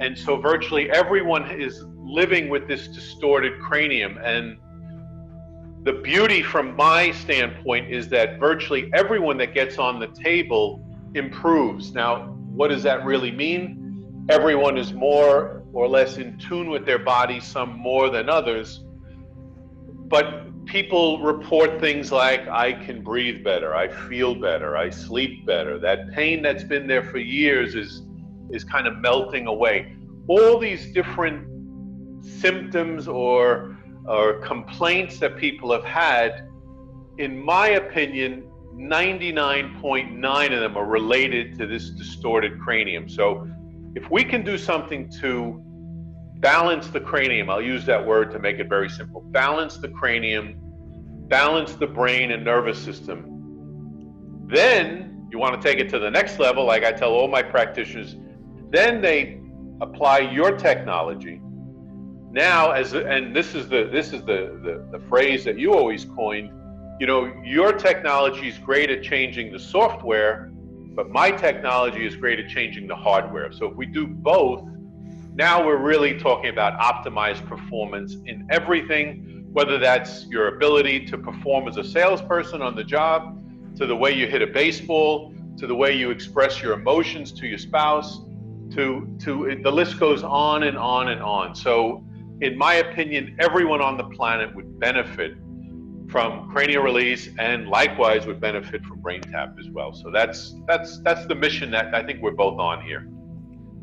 And 0.00 0.16
so 0.16 0.36
virtually 0.36 0.90
everyone 0.90 1.50
is 1.58 1.86
living 2.04 2.50
with 2.50 2.68
this 2.68 2.86
distorted 2.88 3.58
cranium. 3.62 4.18
And 4.18 4.58
the 5.86 5.92
beauty 5.92 6.42
from 6.42 6.74
my 6.74 7.12
standpoint 7.12 7.88
is 7.88 8.08
that 8.08 8.40
virtually 8.40 8.90
everyone 8.92 9.36
that 9.36 9.54
gets 9.54 9.78
on 9.78 10.00
the 10.00 10.08
table 10.08 10.84
improves. 11.14 11.94
Now, 11.94 12.26
what 12.50 12.68
does 12.68 12.82
that 12.82 13.04
really 13.04 13.30
mean? 13.30 14.26
Everyone 14.28 14.76
is 14.78 14.92
more 14.92 15.62
or 15.72 15.86
less 15.86 16.16
in 16.16 16.38
tune 16.38 16.70
with 16.70 16.86
their 16.86 16.98
body, 16.98 17.38
some 17.38 17.78
more 17.78 18.10
than 18.10 18.28
others. 18.28 18.84
But 20.08 20.64
people 20.64 21.22
report 21.22 21.78
things 21.78 22.10
like, 22.10 22.48
I 22.48 22.72
can 22.72 23.04
breathe 23.04 23.44
better, 23.44 23.76
I 23.76 23.86
feel 23.86 24.34
better, 24.34 24.76
I 24.76 24.90
sleep 24.90 25.46
better. 25.46 25.78
That 25.78 26.10
pain 26.10 26.42
that's 26.42 26.64
been 26.64 26.88
there 26.88 27.04
for 27.04 27.18
years 27.18 27.76
is, 27.76 28.02
is 28.50 28.64
kind 28.64 28.88
of 28.88 28.96
melting 28.96 29.46
away. 29.46 29.94
All 30.26 30.58
these 30.58 30.92
different 30.92 31.46
symptoms 32.24 33.06
or, 33.06 33.75
or 34.08 34.40
complaints 34.40 35.18
that 35.18 35.36
people 35.36 35.72
have 35.72 35.84
had, 35.84 36.48
in 37.18 37.42
my 37.42 37.70
opinion, 37.70 38.48
99.9 38.74 40.52
of 40.52 40.60
them 40.60 40.76
are 40.76 40.84
related 40.84 41.58
to 41.58 41.66
this 41.66 41.90
distorted 41.90 42.60
cranium. 42.60 43.08
So 43.08 43.48
if 43.94 44.10
we 44.10 44.22
can 44.22 44.44
do 44.44 44.58
something 44.58 45.10
to 45.20 45.62
balance 46.40 46.88
the 46.88 47.00
cranium, 47.00 47.48
I'll 47.48 47.62
use 47.62 47.86
that 47.86 48.04
word 48.04 48.30
to 48.32 48.38
make 48.38 48.58
it 48.58 48.68
very 48.68 48.90
simple 48.90 49.22
balance 49.22 49.78
the 49.78 49.88
cranium, 49.88 50.56
balance 51.28 51.74
the 51.74 51.86
brain 51.86 52.32
and 52.32 52.44
nervous 52.44 52.78
system. 52.78 53.24
Then 54.46 55.26
you 55.30 55.38
want 55.38 55.60
to 55.60 55.66
take 55.66 55.78
it 55.78 55.88
to 55.90 55.98
the 55.98 56.10
next 56.10 56.38
level, 56.38 56.64
like 56.64 56.84
I 56.84 56.92
tell 56.92 57.12
all 57.12 57.28
my 57.28 57.42
practitioners, 57.42 58.16
then 58.70 59.00
they 59.00 59.40
apply 59.80 60.18
your 60.18 60.52
technology. 60.56 61.40
Now, 62.36 62.70
as 62.72 62.92
and 62.94 63.34
this 63.34 63.54
is 63.54 63.68
the 63.68 63.88
this 63.90 64.12
is 64.12 64.20
the, 64.22 64.40
the, 64.62 64.98
the 64.98 65.04
phrase 65.08 65.42
that 65.44 65.58
you 65.58 65.74
always 65.74 66.04
coined 66.04 66.50
you 66.98 67.06
know, 67.06 67.30
your 67.44 67.72
technology 67.72 68.48
is 68.48 68.56
great 68.58 68.88
at 68.88 69.02
changing 69.02 69.52
the 69.52 69.58
software, 69.58 70.50
but 70.94 71.10
my 71.10 71.30
technology 71.30 72.06
is 72.06 72.16
great 72.16 72.40
at 72.40 72.48
changing 72.48 72.86
the 72.86 72.96
hardware. 72.96 73.52
So 73.52 73.66
if 73.66 73.76
we 73.76 73.84
do 73.84 74.06
both, 74.06 74.64
now 75.34 75.64
we're 75.64 75.76
really 75.76 76.18
talking 76.18 76.48
about 76.48 76.80
optimized 76.80 77.46
performance 77.46 78.16
in 78.24 78.46
everything, 78.50 79.46
whether 79.52 79.78
that's 79.78 80.26
your 80.28 80.56
ability 80.56 81.04
to 81.06 81.18
perform 81.18 81.68
as 81.68 81.76
a 81.76 81.84
salesperson 81.84 82.62
on 82.62 82.74
the 82.74 82.84
job, 82.84 83.42
to 83.76 83.86
the 83.86 83.96
way 83.96 84.14
you 84.14 84.26
hit 84.26 84.40
a 84.40 84.46
baseball, 84.46 85.34
to 85.58 85.66
the 85.66 85.74
way 85.74 85.94
you 85.94 86.10
express 86.10 86.62
your 86.62 86.72
emotions 86.72 87.30
to 87.32 87.46
your 87.46 87.58
spouse, 87.58 88.20
to 88.72 89.14
to 89.20 89.60
the 89.62 89.70
list 89.70 90.00
goes 90.00 90.22
on 90.22 90.62
and 90.62 90.78
on 90.78 91.08
and 91.08 91.22
on. 91.22 91.54
So 91.54 92.02
in 92.40 92.56
my 92.56 92.74
opinion, 92.74 93.36
everyone 93.38 93.80
on 93.80 93.96
the 93.96 94.04
planet 94.04 94.54
would 94.54 94.78
benefit 94.78 95.36
from 96.08 96.48
cranial 96.50 96.82
release 96.82 97.28
and 97.38 97.68
likewise 97.68 98.26
would 98.26 98.40
benefit 98.40 98.84
from 98.84 99.00
brain 99.00 99.20
tap 99.20 99.56
as 99.58 99.68
well. 99.70 99.92
So 99.92 100.10
that's 100.10 100.54
that's 100.66 101.00
that's 101.00 101.26
the 101.26 101.34
mission 101.34 101.70
that 101.72 101.94
I 101.94 102.02
think 102.04 102.22
we're 102.22 102.30
both 102.32 102.58
on 102.58 102.82
here. 102.82 103.08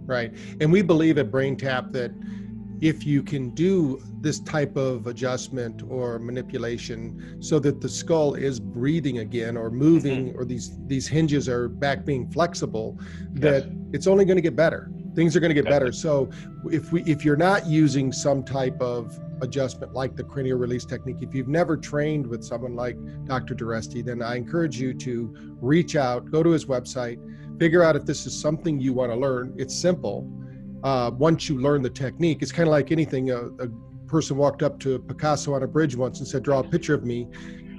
Right. 0.06 0.34
And 0.60 0.72
we 0.72 0.82
believe 0.82 1.18
at 1.18 1.32
Brain 1.32 1.56
Tap 1.56 1.92
that 1.92 2.12
if 2.82 3.06
you 3.06 3.24
can 3.24 3.50
do 3.52 4.02
this 4.20 4.40
type 4.42 4.76
of 4.76 5.08
adjustment 5.08 5.82
or 5.88 6.20
manipulation 6.20 7.38
so 7.40 7.58
that 7.60 7.80
the 7.80 7.88
skull 7.88 8.34
is 8.34 8.60
breathing 8.60 9.20
again 9.20 9.56
or 9.56 9.70
moving 9.70 10.30
mm-hmm. 10.30 10.40
or 10.40 10.44
these 10.44 10.78
these 10.88 11.08
hinges 11.08 11.48
are 11.48 11.70
back 11.70 12.04
being 12.04 12.30
flexible 12.30 13.00
that 13.32 13.66
yes. 13.66 13.76
it's 13.94 14.08
only 14.08 14.26
going 14.26 14.36
to 14.36 14.42
get 14.42 14.56
better 14.56 14.92
things 15.15 15.36
are 15.36 15.39
going 15.39 15.53
to 15.53 15.62
get 15.62 15.70
better 15.70 15.91
so 15.91 16.29
if 16.72 16.91
we 16.91 17.03
if 17.03 17.24
you're 17.24 17.36
not 17.36 17.65
using 17.67 18.12
some 18.12 18.43
type 18.43 18.79
of 18.82 19.20
adjustment 19.41 19.93
like 19.93 20.15
the 20.15 20.24
cranial 20.24 20.58
release 20.58 20.86
technique 20.86 21.17
if 21.22 21.34
you've 21.34 21.48
never 21.48 21.75
trained 21.75 22.25
with 22.25 22.43
someone 22.43 22.75
like 22.75 22.98
dr 23.25 23.53
diresti 23.55 24.03
then 24.03 24.22
i 24.22 24.36
encourage 24.36 24.79
you 24.79 24.93
to 24.93 25.34
reach 25.62 25.96
out 25.96 26.29
go 26.32 26.41
to 26.41 26.50
his 26.50 26.65
website 26.65 27.20
figure 27.60 27.84
out 27.84 27.96
if 27.96 28.05
this 28.05 28.25
is 28.25 28.39
something 28.39 28.79
you 28.79 28.93
want 28.93 29.12
to 29.12 29.15
learn 29.17 29.53
it's 29.58 29.75
simple 29.75 30.29
uh, 30.84 31.10
once 31.13 31.48
you 31.48 31.60
learn 31.60 31.82
the 31.82 31.89
technique 31.89 32.41
it's 32.41 32.51
kind 32.51 32.67
of 32.67 32.72
like 32.72 32.91
anything 32.91 33.32
a, 33.32 33.38
a 33.38 33.67
person 34.08 34.38
walked 34.38 34.63
up 34.63 34.79
to 34.79 35.00
picasso 35.00 35.53
on 35.53 35.63
a 35.63 35.67
bridge 35.67 35.96
once 35.96 36.20
and 36.20 36.27
said 36.27 36.43
draw 36.43 36.60
a 36.60 36.63
picture 36.63 36.93
of 36.93 37.03
me 37.03 37.27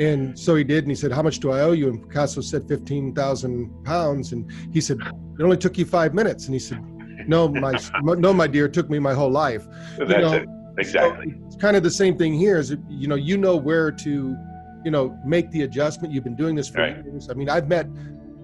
and 0.01 0.37
so 0.37 0.57
he 0.57 0.65
did, 0.65 0.85
and 0.85 0.91
he 0.91 0.97
said, 0.97 1.13
"How 1.13 1.23
much 1.23 1.39
do 1.39 1.53
I 1.53 1.61
owe 1.61 1.73
you?" 1.73 1.89
And 1.89 2.03
Picasso 2.03 2.41
said, 2.41 2.67
15,000 2.67 3.85
pounds." 3.85 4.33
And 4.33 4.51
he 4.73 4.81
said, 4.81 4.99
"It 5.39 5.43
only 5.43 5.57
took 5.57 5.79
you 5.79 5.85
five 5.85 6.15
minutes." 6.15 6.47
And 6.47 6.55
he 6.55 6.59
said, 6.59 6.85
no, 7.27 7.49
my 7.49 7.79
no, 8.03 8.33
my 8.33 8.47
dear, 8.47 8.67
it 8.67 8.73
took 8.73 8.91
me 8.91 8.99
my 8.99 9.15
whole 9.15 9.31
life. 9.31 9.67
That's 9.99 10.11
you 10.11 10.19
know, 10.19 10.33
it. 10.33 10.49
Exactly. 10.79 11.33
So 11.33 11.47
it's 11.47 11.57
kind 11.57 11.77
of 11.77 11.83
the 11.83 11.91
same 11.91 12.17
thing 12.19 12.35
here. 12.35 12.59
Is 12.59 12.77
you 12.89 13.09
know 13.09 13.15
you 13.15 13.37
know 13.37 13.57
where 13.57 13.91
to, 13.91 14.37
you 14.85 14.91
know, 14.91 15.19
make 15.25 15.51
the 15.51 15.63
adjustment. 15.63 16.13
You've 16.13 16.25
been 16.25 16.37
doing 16.37 16.55
this 16.55 16.69
for 16.69 16.81
right. 16.81 17.05
years. 17.05 17.31
I 17.31 17.35
mean, 17.35 17.49
I've 17.49 17.69
met 17.69 17.89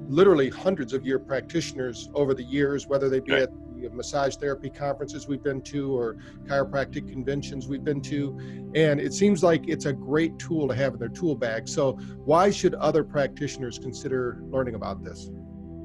literally 0.09 0.51
hundreds 0.51 0.93
of 0.93 1.07
your 1.07 1.19
practitioners 1.19 2.11
over 2.15 2.35
the 2.35 2.43
years, 2.43 2.87
whether 2.87 3.09
they 3.09 3.21
be 3.21 3.33
right. 3.33 3.43
at 3.43 3.51
massage 3.89 4.37
therapy 4.37 4.69
conferences 4.69 5.27
we've 5.27 5.43
been 5.43 5.63
to 5.63 5.97
or 5.97 6.17
chiropractic 6.45 7.09
conventions 7.11 7.67
we've 7.67 7.85
been 7.85 8.01
to 8.01 8.37
and 8.75 9.01
it 9.01 9.15
seems 9.15 9.43
like 9.43 9.67
it's 9.69 9.87
a 9.87 9.93
great 9.93 10.39
tool 10.39 10.69
to 10.69 10.75
have 10.75 10.93
in 10.93 10.99
their 10.99 11.09
tool 11.09 11.35
bag 11.35 11.67
so 11.67 11.93
why 12.25 12.51
should 12.51 12.75
other 12.75 13.03
practitioners 13.03 13.79
consider 13.79 14.43
learning 14.51 14.75
about 14.75 15.03
this 15.03 15.31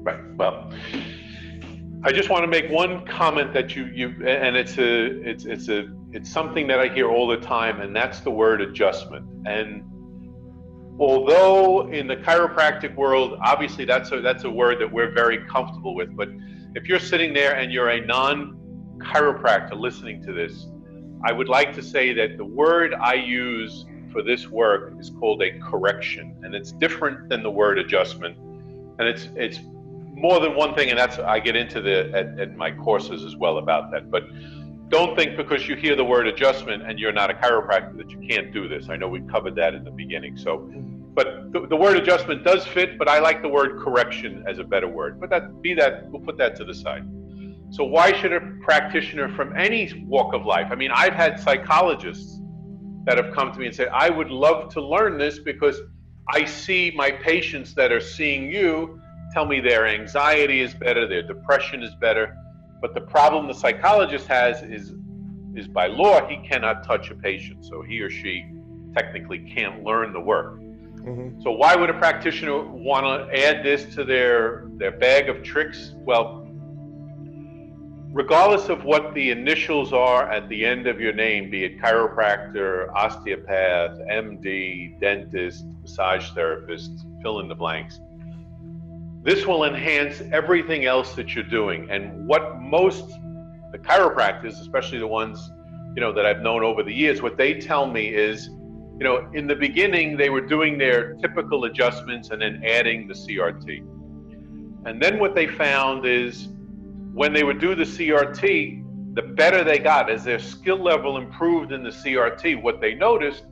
right 0.02 0.20
well 0.36 0.70
I 2.04 2.12
just 2.12 2.28
want 2.28 2.44
to 2.44 2.48
make 2.48 2.70
one 2.70 3.04
comment 3.06 3.52
that 3.54 3.74
you 3.74 3.86
you 3.86 4.08
and 4.26 4.56
it's 4.56 4.78
a 4.78 5.20
it's 5.28 5.44
it's 5.44 5.68
a 5.68 5.88
it's 6.12 6.30
something 6.30 6.66
that 6.68 6.78
I 6.78 6.88
hear 6.88 7.10
all 7.10 7.26
the 7.26 7.38
time 7.38 7.80
and 7.80 7.94
that's 7.94 8.20
the 8.20 8.30
word 8.30 8.60
adjustment. 8.60 9.26
And 9.46 9.82
although 11.00 11.90
in 11.90 12.06
the 12.06 12.16
chiropractic 12.16 12.94
world 12.94 13.38
obviously 13.42 13.84
that's 13.84 14.12
a 14.12 14.20
that's 14.20 14.44
a 14.44 14.50
word 14.50 14.80
that 14.80 14.92
we're 14.92 15.10
very 15.10 15.44
comfortable 15.46 15.94
with, 15.94 16.14
but 16.16 16.28
if 16.74 16.86
you're 16.86 17.00
sitting 17.00 17.32
there 17.32 17.56
and 17.56 17.72
you're 17.72 17.88
a 17.88 18.04
non 18.04 18.58
chiropractor 18.98 19.78
listening 19.78 20.22
to 20.24 20.32
this, 20.32 20.66
I 21.24 21.32
would 21.32 21.48
like 21.48 21.74
to 21.74 21.82
say 21.82 22.12
that 22.12 22.36
the 22.36 22.44
word 22.44 22.94
I 22.94 23.14
use 23.14 23.86
for 24.12 24.22
this 24.22 24.48
work 24.48 24.92
is 25.00 25.10
called 25.10 25.42
a 25.42 25.58
correction 25.58 26.36
and 26.42 26.54
it's 26.54 26.72
different 26.72 27.28
than 27.28 27.42
the 27.42 27.50
word 27.50 27.78
adjustment 27.78 28.36
and 28.98 29.08
it's 29.08 29.28
it's 29.34 29.58
more 30.16 30.40
than 30.40 30.56
one 30.56 30.74
thing, 30.74 30.88
and 30.88 30.98
that's 30.98 31.18
I 31.18 31.38
get 31.40 31.56
into 31.56 31.80
the 31.80 32.10
at, 32.14 32.40
at 32.40 32.56
my 32.56 32.70
courses 32.70 33.22
as 33.22 33.36
well 33.36 33.58
about 33.58 33.90
that. 33.92 34.10
But 34.10 34.24
don't 34.88 35.14
think 35.14 35.36
because 35.36 35.68
you 35.68 35.76
hear 35.76 35.94
the 35.94 36.04
word 36.04 36.26
adjustment 36.26 36.82
and 36.84 36.98
you're 36.98 37.12
not 37.12 37.30
a 37.30 37.34
chiropractor 37.34 37.96
that 37.98 38.10
you 38.10 38.18
can't 38.26 38.52
do 38.52 38.66
this. 38.66 38.88
I 38.88 38.96
know 38.96 39.08
we 39.08 39.20
covered 39.20 39.54
that 39.56 39.74
in 39.74 39.84
the 39.84 39.90
beginning. 39.90 40.38
So, 40.38 40.58
but 41.12 41.52
the, 41.52 41.66
the, 41.66 41.76
word 41.76 41.96
adjustment 41.96 42.44
does 42.44 42.66
fit, 42.66 42.98
but 42.98 43.08
I 43.08 43.18
like 43.18 43.42
the 43.42 43.48
word 43.48 43.78
correction 43.80 44.44
as 44.46 44.58
a 44.58 44.64
better 44.64 44.88
word. 44.88 45.20
But 45.20 45.28
that 45.30 45.60
be 45.60 45.74
that 45.74 46.08
we'll 46.10 46.22
put 46.22 46.38
that 46.38 46.56
to 46.56 46.64
the 46.64 46.74
side. 46.74 47.04
So 47.70 47.84
why 47.84 48.12
should 48.12 48.32
a 48.32 48.40
practitioner 48.62 49.28
from 49.34 49.54
any 49.56 50.04
walk 50.06 50.34
of 50.34 50.46
life? 50.46 50.68
I 50.70 50.76
mean, 50.76 50.92
I've 50.92 51.14
had 51.14 51.38
psychologists 51.40 52.40
that 53.04 53.22
have 53.22 53.34
come 53.34 53.52
to 53.52 53.58
me 53.58 53.66
and 53.66 53.74
said, 53.74 53.88
"I 53.88 54.08
would 54.08 54.30
love 54.30 54.72
to 54.74 54.80
learn 54.80 55.18
this 55.18 55.40
because 55.40 55.80
I 56.28 56.44
see 56.44 56.92
my 56.94 57.10
patients 57.10 57.74
that 57.74 57.92
are 57.92 58.00
seeing 58.00 58.50
you 58.50 59.00
tell 59.36 59.44
me 59.44 59.60
their 59.60 59.86
anxiety 59.86 60.62
is 60.62 60.72
better, 60.72 61.06
their 61.06 61.22
depression 61.22 61.82
is 61.82 61.94
better. 61.96 62.34
But 62.80 62.94
the 62.94 63.02
problem 63.02 63.46
the 63.46 63.52
psychologist 63.52 64.26
has 64.28 64.62
is 64.62 64.94
is 65.54 65.68
by 65.68 65.88
law 65.88 66.26
he 66.26 66.38
cannot 66.48 66.84
touch 66.84 67.10
a 67.10 67.14
patient, 67.14 67.62
so 67.62 67.82
he 67.82 68.00
or 68.00 68.08
she 68.08 68.46
technically 68.96 69.40
can't 69.40 69.84
learn 69.84 70.14
the 70.14 70.20
work. 70.20 70.58
Mm-hmm. 70.60 71.42
So 71.42 71.50
why 71.50 71.76
would 71.76 71.90
a 71.90 71.98
practitioner 71.98 72.64
want 72.64 73.04
to 73.04 73.46
add 73.46 73.62
this 73.62 73.94
to 73.96 74.04
their 74.04 74.68
their 74.78 74.92
bag 74.92 75.28
of 75.28 75.42
tricks? 75.42 75.92
Well, 75.96 76.48
regardless 78.12 78.70
of 78.70 78.84
what 78.84 79.12
the 79.12 79.30
initials 79.30 79.92
are 79.92 80.30
at 80.30 80.48
the 80.48 80.64
end 80.64 80.86
of 80.86 80.98
your 80.98 81.12
name, 81.12 81.50
be 81.50 81.62
it 81.64 81.78
chiropractor, 81.78 82.90
osteopath, 82.94 83.98
MD, 84.10 84.98
dentist, 84.98 85.66
massage 85.82 86.30
therapist, 86.30 87.04
fill 87.22 87.40
in 87.40 87.48
the 87.48 87.54
blanks, 87.54 88.00
this 89.26 89.44
will 89.44 89.64
enhance 89.64 90.22
everything 90.30 90.84
else 90.84 91.14
that 91.16 91.34
you're 91.34 91.42
doing. 91.42 91.90
And 91.90 92.28
what 92.28 92.60
most 92.60 93.08
the 93.72 93.78
chiropractors, 93.78 94.60
especially 94.60 95.00
the 95.00 95.06
ones 95.08 95.50
you 95.96 96.00
know 96.00 96.12
that 96.12 96.24
I've 96.24 96.42
known 96.42 96.62
over 96.62 96.84
the 96.84 96.92
years, 96.94 97.20
what 97.20 97.36
they 97.36 97.54
tell 97.54 97.90
me 97.90 98.06
is, 98.06 98.46
you 98.46 99.04
know, 99.04 99.28
in 99.34 99.48
the 99.48 99.56
beginning 99.56 100.16
they 100.16 100.30
were 100.30 100.40
doing 100.40 100.78
their 100.78 101.14
typical 101.14 101.64
adjustments 101.64 102.30
and 102.30 102.40
then 102.40 102.62
adding 102.64 103.08
the 103.08 103.14
CRT. 103.14 103.78
And 104.86 105.02
then 105.02 105.18
what 105.18 105.34
they 105.34 105.48
found 105.48 106.06
is 106.06 106.48
when 107.12 107.32
they 107.32 107.42
would 107.42 107.58
do 107.58 107.74
the 107.74 107.82
CRT, 107.82 109.14
the 109.16 109.22
better 109.22 109.64
they 109.64 109.80
got 109.80 110.08
as 110.08 110.22
their 110.22 110.38
skill 110.38 110.80
level 110.80 111.16
improved 111.16 111.72
in 111.72 111.82
the 111.82 111.90
CRT. 111.90 112.62
What 112.62 112.80
they 112.80 112.94
noticed 112.94 113.42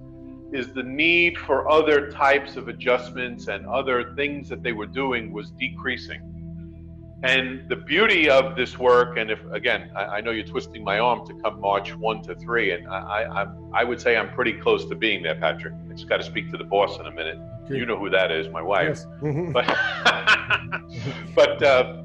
is 0.53 0.73
the 0.73 0.83
need 0.83 1.39
for 1.39 1.71
other 1.71 2.11
types 2.11 2.57
of 2.57 2.69
adjustments 2.69 3.49
and 3.49 3.67
other 3.67 4.15
things 4.15 4.49
that 4.49 4.63
they 4.63 4.73
were 4.73 4.87
doing 4.87 5.33
was 5.33 5.51
decreasing. 5.53 6.21
And 7.23 7.67
the 7.71 7.77
beauty 7.77 8.29
of 8.29 8.55
this 8.55 8.79
work, 8.79 9.17
and 9.17 9.31
if 9.31 9.43
again, 9.51 9.91
I, 9.97 10.05
I 10.05 10.21
know 10.21 10.31
you're 10.31 10.45
twisting 10.45 10.85
my 10.85 10.99
arm 10.99 11.27
to 11.27 11.35
come 11.43 11.59
March 11.59 11.95
one 11.97 12.23
to 12.25 12.35
three, 12.35 12.73
and 12.73 12.87
I, 12.87 13.23
I, 13.25 13.47
I 13.73 13.83
would 13.83 13.99
say 13.99 14.17
I'm 14.19 14.29
pretty 14.35 14.53
close 14.53 14.85
to 14.91 14.95
being 14.95 15.23
there, 15.23 15.35
Patrick. 15.35 15.73
I 15.91 15.95
just 15.95 16.07
got 16.07 16.19
to 16.19 16.23
speak 16.23 16.51
to 16.51 16.59
the 16.59 16.65
boss 16.65 17.01
in 17.01 17.07
a 17.07 17.11
minute. 17.11 17.39
Okay. 17.65 17.77
You 17.77 17.87
know 17.87 17.99
who 17.99 18.11
that 18.11 18.31
is, 18.31 18.49
my 18.51 18.61
wife. 18.61 18.89
Yes. 18.89 19.07
Mm-hmm. 19.23 19.53
But, 19.53 19.67
but 21.35 21.63
uh, 21.63 22.03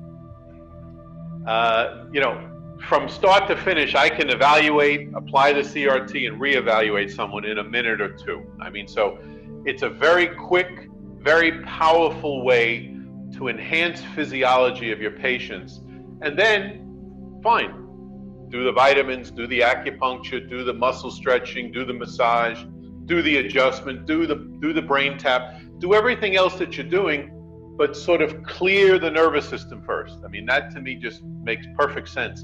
uh, 1.46 2.06
you 2.14 2.22
know, 2.22 2.59
from 2.88 3.10
start 3.10 3.48
to 3.48 3.58
finish, 3.58 3.96
I 3.96 4.10
can 4.10 4.30
evaluate, 4.30 5.10
apply 5.14 5.54
the 5.54 5.62
CRT, 5.62 6.28
and 6.28 6.40
reevaluate 6.40 7.14
someone 7.14 7.46
in 7.46 7.60
a 7.60 7.64
minute 7.64 8.02
or 8.02 8.14
two. 8.14 8.46
I 8.62 8.70
mean, 8.70 8.88
so 8.88 9.20
it's 9.66 9.84
a 9.84 9.90
very 9.90 10.28
quick, 10.28 10.90
very 11.18 11.62
powerful 11.64 12.44
way 12.44 12.96
to 13.36 13.48
enhance 13.48 14.02
physiology 14.16 14.92
of 14.92 15.02
your 15.02 15.12
patients. 15.12 15.82
And 16.22 16.38
then, 16.38 17.40
fine, 17.44 18.48
do 18.50 18.64
the 18.64 18.72
vitamins, 18.72 19.30
do 19.32 19.46
the 19.48 19.60
acupuncture, 19.60 20.50
do 20.50 20.64
the 20.64 20.74
muscle 20.74 21.12
stretching, 21.12 21.72
do 21.72 21.86
the 21.86 21.94
massage, 21.94 22.64
do 23.06 23.22
the 23.22 23.38
adjustment, 23.38 24.06
do 24.06 24.26
the 24.26 24.36
do 24.62 24.74
the 24.74 24.82
brain 24.82 25.18
tap, 25.18 25.60
do 25.80 25.94
everything 25.94 26.36
else 26.36 26.56
that 26.56 26.78
you're 26.78 26.86
doing, 26.86 27.32
but 27.78 27.96
sort 27.96 28.22
of 28.22 28.44
clear 28.44 29.00
the 29.00 29.10
nervous 29.10 29.48
system 29.48 29.82
first. 29.84 30.18
I 30.26 30.28
mean, 30.28 30.46
that 30.48 30.72
to 30.72 30.82
me 30.82 30.96
just 30.96 31.24
makes 31.24 31.66
perfect 31.78 32.10
sense. 32.10 32.44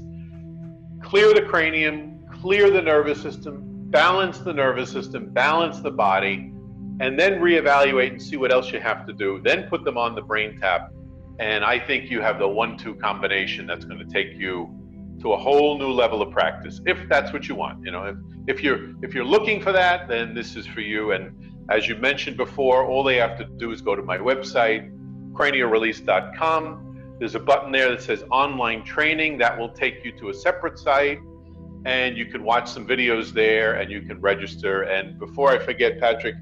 Clear 1.06 1.32
the 1.32 1.42
cranium, 1.42 2.18
clear 2.40 2.68
the 2.68 2.82
nervous 2.82 3.22
system, 3.22 3.62
balance 3.90 4.38
the 4.38 4.52
nervous 4.52 4.90
system, 4.90 5.28
balance 5.32 5.78
the 5.78 5.90
body, 5.90 6.52
and 6.98 7.16
then 7.16 7.34
reevaluate 7.34 8.10
and 8.10 8.20
see 8.20 8.36
what 8.36 8.50
else 8.50 8.72
you 8.72 8.80
have 8.80 9.06
to 9.06 9.12
do. 9.12 9.40
Then 9.44 9.68
put 9.68 9.84
them 9.84 9.96
on 9.96 10.16
the 10.16 10.22
brain 10.22 10.58
tap. 10.58 10.92
And 11.38 11.64
I 11.64 11.78
think 11.78 12.10
you 12.10 12.20
have 12.22 12.40
the 12.40 12.48
one 12.48 12.76
two 12.76 12.96
combination 12.96 13.68
that's 13.68 13.84
going 13.84 14.00
to 14.00 14.12
take 14.12 14.36
you 14.36 14.68
to 15.20 15.32
a 15.32 15.36
whole 15.36 15.78
new 15.78 15.92
level 15.92 16.22
of 16.22 16.32
practice 16.32 16.80
if 16.86 16.98
that's 17.08 17.32
what 17.32 17.46
you 17.46 17.54
want. 17.54 17.84
You 17.84 17.92
know, 17.92 18.06
if, 18.06 18.16
if 18.48 18.64
you're 18.64 18.90
if 19.04 19.14
you're 19.14 19.24
looking 19.24 19.62
for 19.62 19.70
that, 19.70 20.08
then 20.08 20.34
this 20.34 20.56
is 20.56 20.66
for 20.66 20.80
you. 20.80 21.12
And 21.12 21.32
as 21.70 21.86
you 21.86 21.94
mentioned 21.94 22.36
before, 22.36 22.84
all 22.84 23.04
they 23.04 23.16
have 23.18 23.38
to 23.38 23.44
do 23.44 23.70
is 23.70 23.80
go 23.80 23.94
to 23.94 24.02
my 24.02 24.18
website, 24.18 24.90
cranialrelease.com. 25.34 26.85
There's 27.18 27.34
a 27.34 27.40
button 27.40 27.72
there 27.72 27.90
that 27.90 28.02
says 28.02 28.24
online 28.30 28.84
training 28.84 29.38
that 29.38 29.58
will 29.58 29.70
take 29.70 30.04
you 30.04 30.12
to 30.18 30.28
a 30.28 30.34
separate 30.34 30.78
site 30.78 31.18
and 31.86 32.16
you 32.16 32.26
can 32.26 32.42
watch 32.42 32.68
some 32.68 32.86
videos 32.86 33.32
there 33.32 33.74
and 33.74 33.90
you 33.90 34.02
can 34.02 34.20
register. 34.20 34.82
And 34.82 35.18
before 35.18 35.50
I 35.50 35.58
forget, 35.58 36.00
Patrick, 36.00 36.34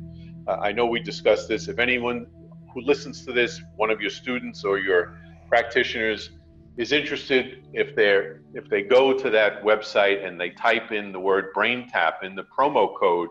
uh, 0.49 0.53
I 0.53 0.73
know 0.73 0.87
we 0.87 1.01
discussed 1.01 1.49
this. 1.49 1.69
If 1.69 1.79
anyone 1.79 2.27
who 2.73 2.81
listens 2.81 3.25
to 3.27 3.33
this, 3.33 3.61
one 3.77 3.91
of 3.91 4.01
your 4.01 4.11
students 4.11 4.65
or 4.65 4.79
your 4.79 5.19
practitioners, 5.49 6.31
is 6.77 6.91
interested, 6.91 7.65
if 7.73 7.95
they're 7.95 8.41
if 8.53 8.69
they 8.69 8.83
go 8.83 9.17
to 9.17 9.31
that 9.31 9.63
website 9.63 10.27
and 10.27 10.41
they 10.41 10.51
type 10.51 10.91
in 10.91 11.13
the 11.13 11.21
word 11.21 11.53
brain 11.53 11.89
tap 11.89 12.25
in 12.25 12.35
the 12.35 12.45
promo 12.45 12.99
code, 12.99 13.31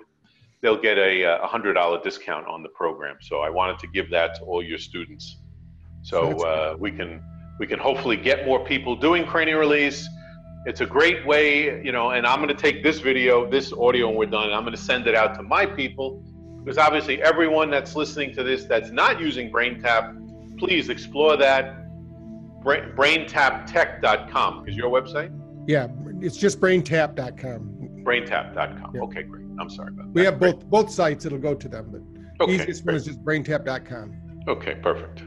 they'll 0.62 0.81
get 0.81 0.97
a, 0.97 1.23
a 1.23 1.45
hundred 1.45 1.73
dollar 1.73 2.01
discount 2.01 2.47
on 2.47 2.63
the 2.63 2.69
program. 2.69 3.17
So 3.21 3.39
I 3.39 3.50
wanted 3.50 3.79
to 3.79 3.88
give 3.88 4.09
that 4.12 4.35
to 4.35 4.43
all 4.43 4.63
your 4.63 4.77
students, 4.77 5.39
so 6.03 6.31
uh, 6.45 6.77
we 6.79 6.91
can 6.91 7.21
we 7.60 7.67
can 7.67 7.79
hopefully 7.79 8.17
get 8.17 8.45
more 8.45 8.63
people 8.66 8.96
doing 8.96 9.25
cranial 9.25 9.59
release. 9.59 10.07
It's 10.66 10.81
a 10.81 10.85
great 10.85 11.25
way, 11.25 11.83
you 11.83 11.92
know, 11.92 12.11
and 12.11 12.25
I'm 12.25 12.37
going 12.37 12.55
to 12.55 12.61
take 12.61 12.83
this 12.83 13.00
video, 13.00 13.50
this 13.50 13.74
audio, 13.74 14.07
and 14.09 14.18
we're 14.18 14.25
done. 14.25 14.46
And 14.46 14.55
I'm 14.55 14.63
going 14.63 14.75
to 14.75 14.81
send 14.81 15.07
it 15.07 15.16
out 15.16 15.35
to 15.35 15.44
my 15.44 15.66
people 15.66 16.24
because 16.63 16.77
obviously 16.77 17.22
everyone 17.22 17.70
that's 17.70 17.96
listening 17.96 18.33
to 18.35 18.44
this 18.44 18.63
that's 18.66 18.92
not 18.92 19.20
using 19.20 19.51
BrainTap, 19.51 20.57
please 20.57 20.89
explore 20.89 21.35
that. 21.37 21.79
Brain 22.61 22.94
BrainTapTech.com 22.96 24.70
is 24.70 24.75
your 24.75 24.89
website? 24.89 25.37
Yeah, 25.68 25.87
it's 26.22 26.37
just 26.37 26.61
BrainTap.com. 26.61 28.03
BrainTap.com. 28.03 28.96
Yeah. 28.96 29.01
Okay, 29.01 29.24
great. 29.24 29.46
I'm 29.59 29.70
sorry 29.70 29.89
about 29.89 30.07
that. 30.07 30.13
We 30.13 30.24
have 30.24 30.39
both 30.39 30.66
both 30.68 30.89
sites. 30.89 31.25
It'll 31.25 31.37
go 31.37 31.53
to 31.53 31.68
them, 31.68 31.89
but 31.92 32.44
okay, 32.44 32.53
easiest 32.53 32.85
great. 32.85 32.94
one 32.94 32.96
is 32.96 33.05
just 33.05 33.24
BrainTap.com. 33.24 34.44
Okay, 34.48 34.75
perfect. 34.75 35.24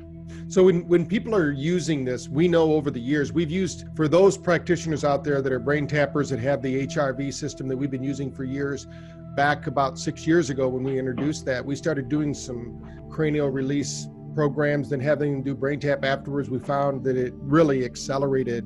So 0.48 0.62
when, 0.62 0.86
when 0.86 1.06
people 1.06 1.34
are 1.34 1.50
using 1.50 2.04
this, 2.04 2.28
we 2.28 2.46
know 2.46 2.74
over 2.74 2.90
the 2.90 3.00
years 3.00 3.32
we've 3.32 3.50
used 3.50 3.86
for 3.96 4.06
those 4.06 4.38
practitioners 4.38 5.04
out 5.04 5.24
there 5.24 5.42
that 5.42 5.52
are 5.52 5.58
brain 5.58 5.88
tappers 5.88 6.30
that 6.30 6.38
have 6.38 6.62
the 6.62 6.86
HRV 6.86 7.34
system 7.34 7.66
that 7.66 7.76
we've 7.76 7.90
been 7.90 8.04
using 8.04 8.30
for 8.30 8.44
years, 8.44 8.86
back 9.34 9.66
about 9.66 9.98
six 9.98 10.24
years 10.24 10.48
ago 10.48 10.68
when 10.68 10.84
we 10.84 10.98
introduced 10.98 11.44
that, 11.46 11.64
we 11.64 11.74
started 11.74 12.08
doing 12.08 12.32
some 12.32 12.80
cranial 13.10 13.48
release 13.48 14.06
programs, 14.34 14.90
then 14.90 15.00
having 15.00 15.32
them 15.32 15.42
do 15.42 15.54
brain 15.54 15.80
tap 15.80 16.04
afterwards. 16.04 16.48
We 16.48 16.60
found 16.60 17.02
that 17.04 17.16
it 17.16 17.34
really 17.38 17.84
accelerated 17.84 18.64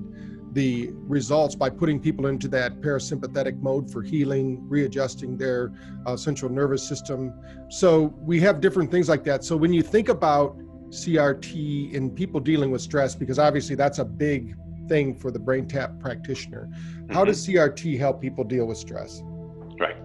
the 0.53 0.90
results 0.93 1.55
by 1.55 1.71
putting 1.71 1.99
people 1.99 2.27
into 2.27 2.49
that 2.49 2.81
parasympathetic 2.81 3.61
mode 3.62 3.90
for 3.90 4.03
healing, 4.03 4.69
readjusting 4.69 5.38
their 5.38 5.73
uh, 6.07 6.16
central 6.16 6.51
nervous 6.51 6.87
system. 6.87 7.33
So 7.69 8.12
we 8.19 8.38
have 8.40 8.61
different 8.61 8.90
things 8.90 9.09
like 9.09 9.25
that. 9.25 9.45
So 9.45 9.57
when 9.57 9.73
you 9.73 9.83
think 9.83 10.09
about 10.09 10.57
CRT 10.90 11.92
in 11.92 12.11
people 12.11 12.40
dealing 12.40 12.70
with 12.70 12.83
stress, 12.83 13.14
because 13.14 13.38
obviously 13.38 13.76
that's 13.76 13.98
a 13.98 14.05
big 14.05 14.57
thing 14.88 15.14
for 15.14 15.31
the 15.31 15.38
brain 15.38 15.66
tap 15.66 15.98
practitioner, 16.00 16.68
how 17.11 17.20
mm-hmm. 17.20 17.26
does 17.26 17.46
CRT 17.46 17.98
help 17.98 18.20
people 18.20 18.44
deal 18.44 18.66
with 18.66 18.79
stress? 18.79 19.22
Right 19.79 19.96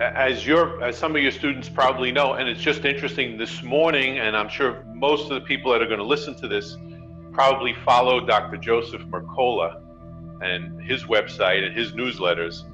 as 0.00 0.46
your 0.46 0.82
as 0.84 0.96
some 0.96 1.16
of 1.16 1.22
your 1.22 1.30
students 1.30 1.68
probably 1.68 2.12
know 2.12 2.34
and 2.34 2.48
it's 2.48 2.60
just 2.60 2.84
interesting 2.84 3.38
this 3.38 3.62
morning 3.62 4.18
and 4.18 4.36
i'm 4.36 4.48
sure 4.48 4.84
most 4.94 5.30
of 5.30 5.30
the 5.30 5.40
people 5.40 5.72
that 5.72 5.80
are 5.80 5.86
going 5.86 5.98
to 5.98 6.04
listen 6.04 6.34
to 6.34 6.46
this 6.46 6.76
probably 7.32 7.72
follow 7.84 8.20
dr 8.24 8.54
joseph 8.58 9.00
mercola 9.04 9.80
and 10.42 10.82
his 10.82 11.04
website 11.04 11.66
and 11.66 11.74
his 11.74 11.92
newsletters 11.92 12.64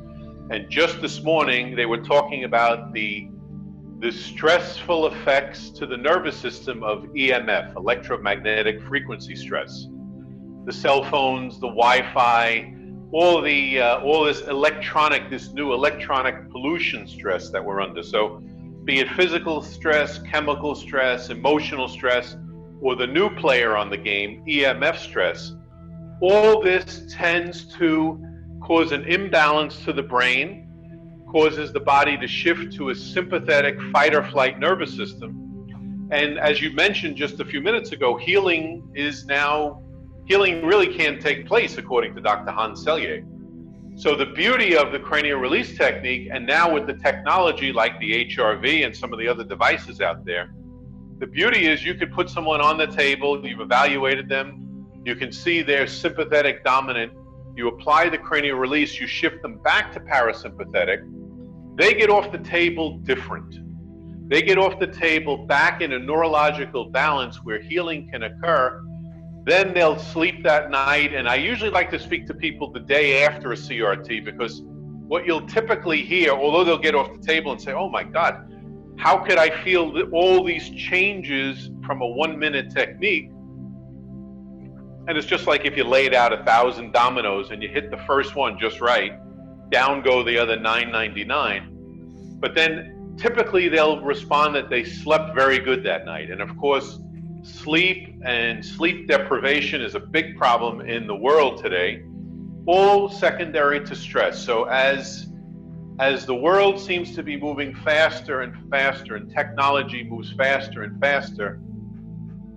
and 0.50 0.68
just 0.68 1.00
this 1.00 1.22
morning 1.22 1.76
they 1.76 1.86
were 1.86 2.02
talking 2.02 2.42
about 2.42 2.92
the 2.92 3.28
the 4.02 4.12
stressful 4.12 5.06
effects 5.06 5.70
to 5.70 5.86
the 5.86 5.96
nervous 5.96 6.36
system 6.36 6.84
of 6.84 7.04
emf 7.14 7.74
electromagnetic 7.76 8.82
frequency 8.82 9.34
stress 9.34 9.86
the 10.66 10.72
cell 10.72 11.02
phones 11.04 11.54
the 11.60 11.68
wi-fi 11.68 12.74
all 13.12 13.42
the 13.42 13.78
uh, 13.78 14.00
all 14.00 14.24
this 14.24 14.40
electronic, 14.48 15.28
this 15.28 15.52
new 15.52 15.74
electronic 15.74 16.50
pollution 16.50 17.06
stress 17.06 17.50
that 17.50 17.62
we're 17.62 17.80
under. 17.80 18.02
So, 18.02 18.42
be 18.84 19.00
it 19.00 19.08
physical 19.10 19.62
stress, 19.62 20.18
chemical 20.22 20.74
stress, 20.74 21.28
emotional 21.28 21.88
stress, 21.88 22.36
or 22.80 22.96
the 22.96 23.06
new 23.06 23.30
player 23.36 23.76
on 23.76 23.90
the 23.90 23.98
game, 23.98 24.42
EMF 24.48 24.96
stress, 24.96 25.52
all 26.20 26.60
this 26.60 27.04
tends 27.10 27.66
to 27.76 28.18
cause 28.62 28.92
an 28.92 29.04
imbalance 29.04 29.84
to 29.84 29.92
the 29.92 30.02
brain, 30.02 30.71
causes 31.32 31.72
the 31.72 31.80
body 31.80 32.16
to 32.18 32.28
shift 32.28 32.74
to 32.74 32.90
a 32.90 32.94
sympathetic 32.94 33.80
fight 33.90 34.14
or 34.14 34.22
flight 34.22 34.60
nervous 34.60 34.94
system. 34.94 36.08
And 36.10 36.38
as 36.38 36.60
you 36.60 36.70
mentioned 36.72 37.16
just 37.16 37.40
a 37.40 37.44
few 37.44 37.62
minutes 37.62 37.92
ago, 37.92 38.18
healing 38.18 38.86
is 38.94 39.24
now 39.24 39.82
healing 40.26 40.64
really 40.64 40.86
can't 40.86 41.20
take 41.20 41.46
place, 41.46 41.78
according 41.78 42.14
to 42.14 42.20
Dr. 42.20 42.52
Hans 42.52 42.84
Selye. 42.84 43.24
So 43.96 44.14
the 44.14 44.26
beauty 44.26 44.76
of 44.76 44.92
the 44.92 44.98
cranial 44.98 45.40
release 45.40 45.76
technique, 45.76 46.28
and 46.32 46.46
now 46.46 46.72
with 46.72 46.86
the 46.86 46.94
technology 46.94 47.72
like 47.72 47.98
the 47.98 48.26
HRV 48.26 48.86
and 48.86 48.96
some 48.96 49.12
of 49.12 49.18
the 49.18 49.26
other 49.26 49.44
devices 49.44 50.00
out 50.00 50.24
there, 50.24 50.54
the 51.18 51.26
beauty 51.26 51.66
is 51.66 51.84
you 51.84 51.94
could 51.94 52.12
put 52.12 52.30
someone 52.30 52.60
on 52.60 52.78
the 52.78 52.86
table, 52.86 53.46
you've 53.46 53.60
evaluated 53.60 54.28
them, 54.28 54.86
you 55.04 55.14
can 55.14 55.32
see 55.32 55.62
they're 55.62 55.86
sympathetic 55.86 56.64
dominant, 56.64 57.12
you 57.54 57.68
apply 57.68 58.08
the 58.08 58.18
cranial 58.18 58.58
release, 58.58 58.98
you 58.98 59.06
shift 59.06 59.42
them 59.42 59.58
back 59.58 59.92
to 59.92 60.00
parasympathetic, 60.00 61.02
they 61.76 61.94
get 61.94 62.10
off 62.10 62.30
the 62.32 62.38
table 62.38 62.98
different. 62.98 63.58
They 64.28 64.42
get 64.42 64.58
off 64.58 64.78
the 64.78 64.86
table 64.86 65.46
back 65.46 65.80
in 65.80 65.92
a 65.92 65.98
neurological 65.98 66.86
balance 66.86 67.42
where 67.44 67.60
healing 67.60 68.08
can 68.10 68.22
occur 68.24 68.82
then 69.44 69.74
they'll 69.74 69.98
sleep 69.98 70.42
that 70.44 70.70
night. 70.70 71.14
And 71.14 71.28
I 71.28 71.36
usually 71.36 71.70
like 71.70 71.90
to 71.90 71.98
speak 71.98 72.26
to 72.28 72.34
people 72.34 72.70
the 72.70 72.80
day 72.80 73.24
after 73.24 73.52
a 73.52 73.56
CRT 73.56 74.24
because 74.24 74.62
what 74.64 75.26
you'll 75.26 75.46
typically 75.46 76.02
hear, 76.02 76.30
although 76.30 76.64
they'll 76.64 76.78
get 76.78 76.94
off 76.94 77.12
the 77.12 77.26
table 77.26 77.52
and 77.52 77.60
say, 77.60 77.72
oh 77.72 77.88
my 77.88 78.04
God, 78.04 78.48
how 78.96 79.18
could 79.18 79.38
I 79.38 79.50
feel 79.64 80.08
all 80.12 80.44
these 80.44 80.70
changes 80.70 81.70
from 81.84 82.02
a 82.02 82.06
one 82.06 82.38
minute 82.38 82.70
technique? 82.70 83.30
And 85.08 85.18
it's 85.18 85.26
just 85.26 85.48
like 85.48 85.64
if 85.64 85.76
you 85.76 85.82
laid 85.82 86.14
out 86.14 86.32
a 86.32 86.44
thousand 86.44 86.92
dominoes 86.92 87.50
and 87.50 87.60
you 87.60 87.68
hit 87.68 87.90
the 87.90 87.96
first 87.98 88.36
one 88.36 88.56
just 88.58 88.80
right, 88.80 89.18
down 89.72 90.02
go 90.02 90.22
the 90.22 90.38
other 90.38 90.56
999. 90.56 92.36
But 92.38 92.54
then 92.54 93.16
typically 93.18 93.68
they'll 93.68 94.00
respond 94.00 94.54
that 94.54 94.70
they 94.70 94.84
slept 94.84 95.34
very 95.34 95.58
good 95.58 95.82
that 95.84 96.04
night. 96.04 96.30
And 96.30 96.40
of 96.40 96.56
course, 96.56 97.00
sleep 97.42 98.14
and 98.24 98.64
sleep 98.64 99.08
deprivation 99.08 99.80
is 99.80 99.94
a 99.94 100.00
big 100.00 100.36
problem 100.36 100.82
in 100.82 101.06
the 101.06 101.16
world 101.16 101.62
today, 101.62 102.04
all 102.66 103.08
secondary 103.08 103.84
to 103.84 103.96
stress. 103.96 104.44
So 104.44 104.64
as 104.64 105.28
as 105.98 106.24
the 106.24 106.34
world 106.34 106.80
seems 106.80 107.14
to 107.14 107.22
be 107.22 107.36
moving 107.36 107.74
faster 107.74 108.40
and 108.40 108.70
faster 108.70 109.16
and 109.16 109.30
technology 109.30 110.02
moves 110.02 110.32
faster 110.32 110.82
and 110.82 110.98
faster, 111.00 111.60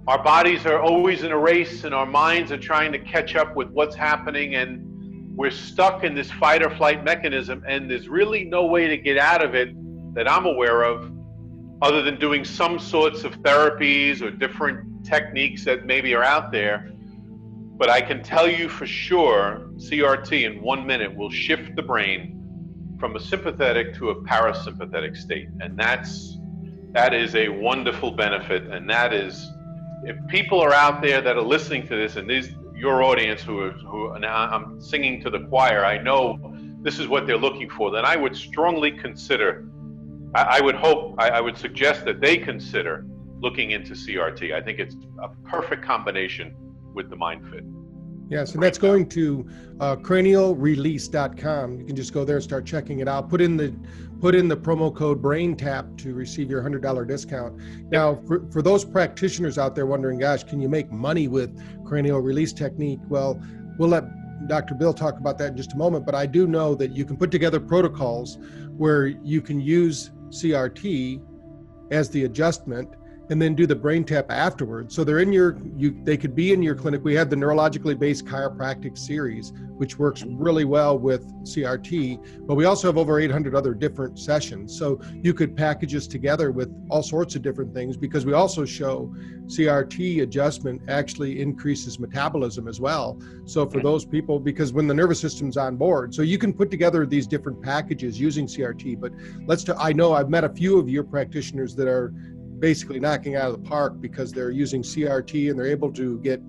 our 0.07 0.23
bodies 0.23 0.65
are 0.65 0.79
always 0.79 1.23
in 1.23 1.31
a 1.31 1.37
race 1.37 1.83
and 1.83 1.93
our 1.93 2.05
minds 2.05 2.51
are 2.51 2.57
trying 2.57 2.91
to 2.93 2.99
catch 2.99 3.35
up 3.35 3.55
with 3.55 3.69
what's 3.71 3.95
happening 3.95 4.55
and 4.55 4.94
we're 5.35 5.51
stuck 5.51 6.03
in 6.03 6.15
this 6.15 6.31
fight 6.31 6.63
or 6.63 6.69
flight 6.69 7.03
mechanism 7.03 7.63
and 7.67 7.89
there's 7.89 8.07
really 8.07 8.45
no 8.45 8.65
way 8.65 8.87
to 8.87 8.97
get 8.97 9.17
out 9.17 9.43
of 9.43 9.53
it 9.53 9.69
that 10.13 10.29
I'm 10.31 10.45
aware 10.45 10.83
of 10.83 11.11
other 11.81 12.01
than 12.01 12.17
doing 12.17 12.45
some 12.45 12.79
sorts 12.79 13.23
of 13.23 13.33
therapies 13.41 14.21
or 14.21 14.31
different 14.31 15.05
techniques 15.05 15.65
that 15.65 15.85
maybe 15.85 16.15
are 16.15 16.23
out 16.23 16.51
there. 16.51 16.91
But 17.77 17.89
I 17.89 17.99
can 17.99 18.23
tell 18.23 18.47
you 18.47 18.69
for 18.69 18.85
sure, 18.85 19.69
CRT 19.75 20.45
in 20.45 20.61
one 20.61 20.87
minute 20.87 21.13
will 21.13 21.29
shift 21.29 21.75
the 21.75 21.83
brain 21.83 22.31
from 22.97 23.17
a 23.17 23.19
sympathetic 23.19 23.93
to 23.95 24.11
a 24.11 24.15
parasympathetic 24.23 25.17
state. 25.17 25.49
And 25.59 25.77
that's 25.77 26.37
that 26.93 27.13
is 27.13 27.35
a 27.35 27.49
wonderful 27.49 28.11
benefit. 28.11 28.67
And 28.67 28.89
that 28.89 29.13
is 29.13 29.51
if 30.03 30.15
people 30.27 30.61
are 30.61 30.73
out 30.73 31.01
there 31.01 31.19
that 31.21 31.35
are 31.35 31.41
listening 31.41 31.85
to 31.87 31.95
this 31.95 32.15
and 32.15 32.29
these 32.29 32.55
your 32.75 33.03
audience 33.03 33.41
who 33.41 33.59
are 33.61 33.71
who 33.71 34.13
I'm 34.13 34.79
singing 34.81 35.21
to 35.21 35.29
the 35.29 35.39
choir, 35.39 35.85
I 35.85 35.97
know 36.01 36.55
this 36.81 36.99
is 36.99 37.07
what 37.07 37.25
they're 37.25 37.37
looking 37.37 37.69
for, 37.69 37.91
then 37.91 38.05
I 38.05 38.15
would 38.15 38.35
strongly 38.35 38.91
consider 38.91 39.65
I, 40.35 40.57
I 40.57 40.61
would 40.61 40.75
hope, 40.75 41.15
I, 41.17 41.29
I 41.29 41.41
would 41.41 41.57
suggest 41.57 42.05
that 42.05 42.19
they 42.19 42.37
consider 42.37 43.05
looking 43.39 43.71
into 43.71 43.93
CRT. 43.93 44.53
I 44.53 44.61
think 44.61 44.79
it's 44.79 44.95
a 45.21 45.29
perfect 45.49 45.83
combination 45.83 46.55
with 46.93 47.09
the 47.09 47.15
MindFit. 47.15 47.63
Yes, 48.27 48.53
and 48.53 48.63
that's 48.63 48.79
going 48.79 49.07
to 49.09 49.47
uh, 49.79 49.95
cranialrelease.com. 49.97 51.79
You 51.79 51.85
can 51.85 51.95
just 51.95 52.11
go 52.11 52.25
there 52.25 52.37
and 52.37 52.43
start 52.43 52.65
checking 52.65 52.99
it 52.99 53.07
out. 53.07 53.29
Put 53.29 53.39
in 53.39 53.55
the 53.55 53.75
put 54.19 54.33
in 54.33 54.47
the 54.47 54.57
promo 54.57 54.95
code 54.95 55.21
BrainTap 55.21 55.97
to 55.99 56.13
receive 56.13 56.49
your 56.49 56.61
hundred 56.61 56.81
dollar 56.81 57.05
discount. 57.05 57.55
Now, 57.91 58.15
for, 58.27 58.49
for 58.51 58.61
those 58.63 58.83
practitioners 58.83 59.57
out 59.59 59.75
there 59.75 59.85
wondering, 59.85 60.19
gosh, 60.19 60.43
can 60.43 60.59
you 60.59 60.69
make 60.69 60.91
money 60.91 61.27
with 61.27 61.55
cranial 61.85 62.19
release 62.19 62.51
technique? 62.51 62.99
Well, 63.09 63.39
we'll 63.77 63.89
let 63.89 64.05
Dr. 64.47 64.73
Bill 64.73 64.93
talk 64.93 65.19
about 65.19 65.37
that 65.37 65.49
in 65.51 65.57
just 65.57 65.73
a 65.73 65.77
moment. 65.77 66.05
But 66.05 66.15
I 66.15 66.25
do 66.25 66.47
know 66.47 66.73
that 66.75 66.91
you 66.91 67.05
can 67.05 67.17
put 67.17 67.29
together 67.29 67.59
protocols 67.59 68.39
where 68.75 69.07
you 69.07 69.41
can 69.41 69.59
use 69.59 70.11
CRT 70.29 71.21
as 71.91 72.09
the 72.09 72.23
adjustment 72.23 72.89
and 73.29 73.41
then 73.41 73.55
do 73.55 73.65
the 73.65 73.75
brain 73.75 74.03
tap 74.03 74.27
afterwards. 74.29 74.95
So 74.95 75.03
they're 75.03 75.19
in 75.19 75.33
your 75.33 75.57
you 75.75 75.97
they 76.03 76.17
could 76.17 76.35
be 76.35 76.53
in 76.53 76.61
your 76.61 76.75
clinic. 76.75 77.03
We 77.03 77.15
have 77.15 77.29
the 77.29 77.35
neurologically 77.35 77.97
based 77.97 78.25
chiropractic 78.25 78.97
series, 78.97 79.51
which 79.77 79.97
works 79.97 80.23
really 80.23 80.65
well 80.65 80.97
with 80.97 81.25
CRT, 81.43 82.45
but 82.45 82.55
we 82.55 82.65
also 82.65 82.87
have 82.87 82.97
over 82.97 83.19
800 83.19 83.55
other 83.55 83.73
different 83.73 84.19
sessions. 84.19 84.77
So 84.77 84.99
you 85.23 85.33
could 85.33 85.55
package 85.55 85.93
this 85.93 86.07
together 86.07 86.51
with 86.51 86.73
all 86.89 87.03
sorts 87.03 87.35
of 87.35 87.41
different 87.41 87.73
things 87.73 87.97
because 87.97 88.25
we 88.25 88.33
also 88.33 88.65
show 88.65 89.13
CRT 89.47 90.21
adjustment 90.21 90.81
actually 90.87 91.41
increases 91.41 91.99
metabolism 91.99 92.67
as 92.67 92.79
well. 92.79 93.19
So 93.45 93.67
for 93.67 93.81
those 93.81 94.05
people 94.05 94.39
because 94.39 94.73
when 94.73 94.87
the 94.87 94.93
nervous 94.93 95.19
system's 95.19 95.57
on 95.57 95.77
board, 95.77 96.13
so 96.13 96.21
you 96.21 96.37
can 96.37 96.53
put 96.53 96.69
together 96.69 97.05
these 97.05 97.27
different 97.27 97.61
packages 97.61 98.19
using 98.19 98.45
CRT, 98.47 98.99
but 98.99 99.11
let's 99.45 99.63
t- 99.63 99.73
I 99.77 99.93
know 99.93 100.13
I've 100.13 100.29
met 100.29 100.43
a 100.43 100.49
few 100.49 100.79
of 100.79 100.89
your 100.89 101.03
practitioners 101.03 101.75
that 101.75 101.87
are 101.87 102.13
basically 102.59 102.99
knocking 102.99 103.35
out 103.35 103.51
of 103.51 103.63
the 103.63 103.69
park 103.69 103.99
because 103.99 104.31
they're 104.31 104.51
using 104.51 104.81
CRT 104.81 105.49
and 105.49 105.59
they're 105.59 105.67
able 105.67 105.91
to 105.93 106.19
get 106.19 106.41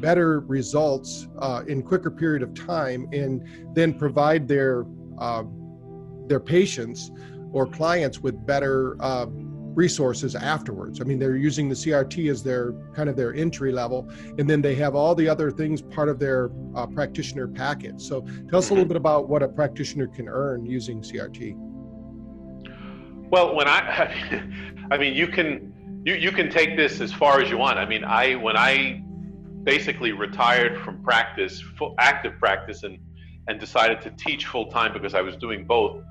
better 0.00 0.40
results 0.40 1.28
uh, 1.38 1.62
in 1.66 1.82
quicker 1.82 2.10
period 2.10 2.42
of 2.42 2.54
time 2.54 3.08
and 3.12 3.74
then 3.74 3.92
provide 3.92 4.46
their 4.46 4.84
uh, 5.18 5.42
their 6.26 6.40
patients 6.40 7.10
or 7.52 7.66
clients 7.66 8.20
with 8.20 8.46
better 8.46 8.96
uh, 9.00 9.26
resources 9.78 10.34
afterwards. 10.34 11.00
I 11.00 11.04
mean, 11.04 11.18
they're 11.18 11.36
using 11.36 11.68
the 11.68 11.74
CRT 11.74 12.30
as 12.30 12.42
their 12.42 12.72
kind 12.94 13.08
of 13.08 13.16
their 13.16 13.32
entry 13.34 13.72
level, 13.72 14.10
and 14.36 14.50
then 14.50 14.60
they 14.60 14.74
have 14.74 14.94
all 14.94 15.14
the 15.14 15.28
other 15.28 15.50
things 15.50 15.80
part 15.80 16.08
of 16.08 16.18
their 16.18 16.50
uh, 16.74 16.86
practitioner 16.86 17.46
package. 17.46 18.00
So, 18.00 18.22
tell 18.50 18.58
us 18.58 18.70
a 18.70 18.74
little 18.74 18.88
bit 18.88 18.96
about 18.96 19.28
what 19.28 19.42
a 19.42 19.48
practitioner 19.48 20.08
can 20.08 20.28
earn 20.28 20.66
using 20.66 21.00
CRT. 21.00 21.67
Well, 23.30 23.54
when 23.54 23.68
I, 23.68 24.42
I 24.90 24.98
mean, 24.98 25.14
you 25.14 25.26
can 25.26 26.02
you 26.04 26.14
you 26.14 26.32
can 26.32 26.50
take 26.50 26.76
this 26.76 27.00
as 27.00 27.12
far 27.12 27.40
as 27.40 27.50
you 27.50 27.58
want. 27.58 27.78
I 27.78 27.86
mean, 27.86 28.04
I 28.04 28.34
when 28.36 28.56
I 28.56 29.02
basically 29.64 30.12
retired 30.12 30.78
from 30.82 31.02
practice, 31.02 31.60
full 31.60 31.94
active 31.98 32.38
practice, 32.38 32.82
and 32.84 32.98
and 33.48 33.60
decided 33.60 34.00
to 34.02 34.10
teach 34.10 34.46
full 34.46 34.66
time 34.70 34.92
because 34.92 35.14
I 35.14 35.20
was 35.20 35.36
doing 35.36 35.66
both. 35.66 36.02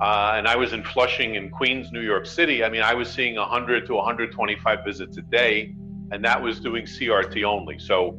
Uh, 0.00 0.32
and 0.34 0.48
I 0.48 0.56
was 0.56 0.72
in 0.72 0.82
Flushing 0.82 1.36
in 1.36 1.50
Queens, 1.50 1.92
New 1.92 2.00
York 2.00 2.26
City. 2.26 2.64
I 2.64 2.68
mean, 2.68 2.82
I 2.82 2.94
was 2.94 3.08
seeing 3.08 3.36
100 3.36 3.86
to 3.86 3.94
125 3.94 4.84
visits 4.84 5.16
a 5.18 5.22
day, 5.22 5.72
and 6.10 6.24
that 6.24 6.42
was 6.42 6.58
doing 6.58 6.84
CRT 6.84 7.44
only. 7.44 7.78
So, 7.78 8.18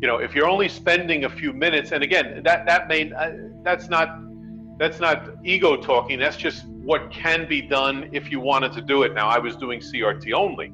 you 0.00 0.06
know, 0.06 0.18
if 0.18 0.36
you're 0.36 0.48
only 0.48 0.68
spending 0.68 1.24
a 1.24 1.28
few 1.28 1.52
minutes, 1.52 1.90
and 1.90 2.04
again, 2.04 2.42
that 2.44 2.66
that 2.66 2.86
may 2.86 3.12
uh, 3.12 3.32
that's 3.64 3.88
not 3.88 4.20
that's 4.78 5.00
not 5.00 5.30
ego 5.44 5.76
talking. 5.76 6.18
That's 6.18 6.36
just 6.36 6.64
what 6.86 7.10
can 7.10 7.48
be 7.48 7.60
done 7.60 8.08
if 8.12 8.30
you 8.30 8.38
wanted 8.38 8.72
to 8.72 8.80
do 8.80 9.02
it. 9.02 9.12
Now, 9.12 9.28
I 9.28 9.38
was 9.38 9.56
doing 9.56 9.80
CRT 9.80 10.32
only. 10.32 10.72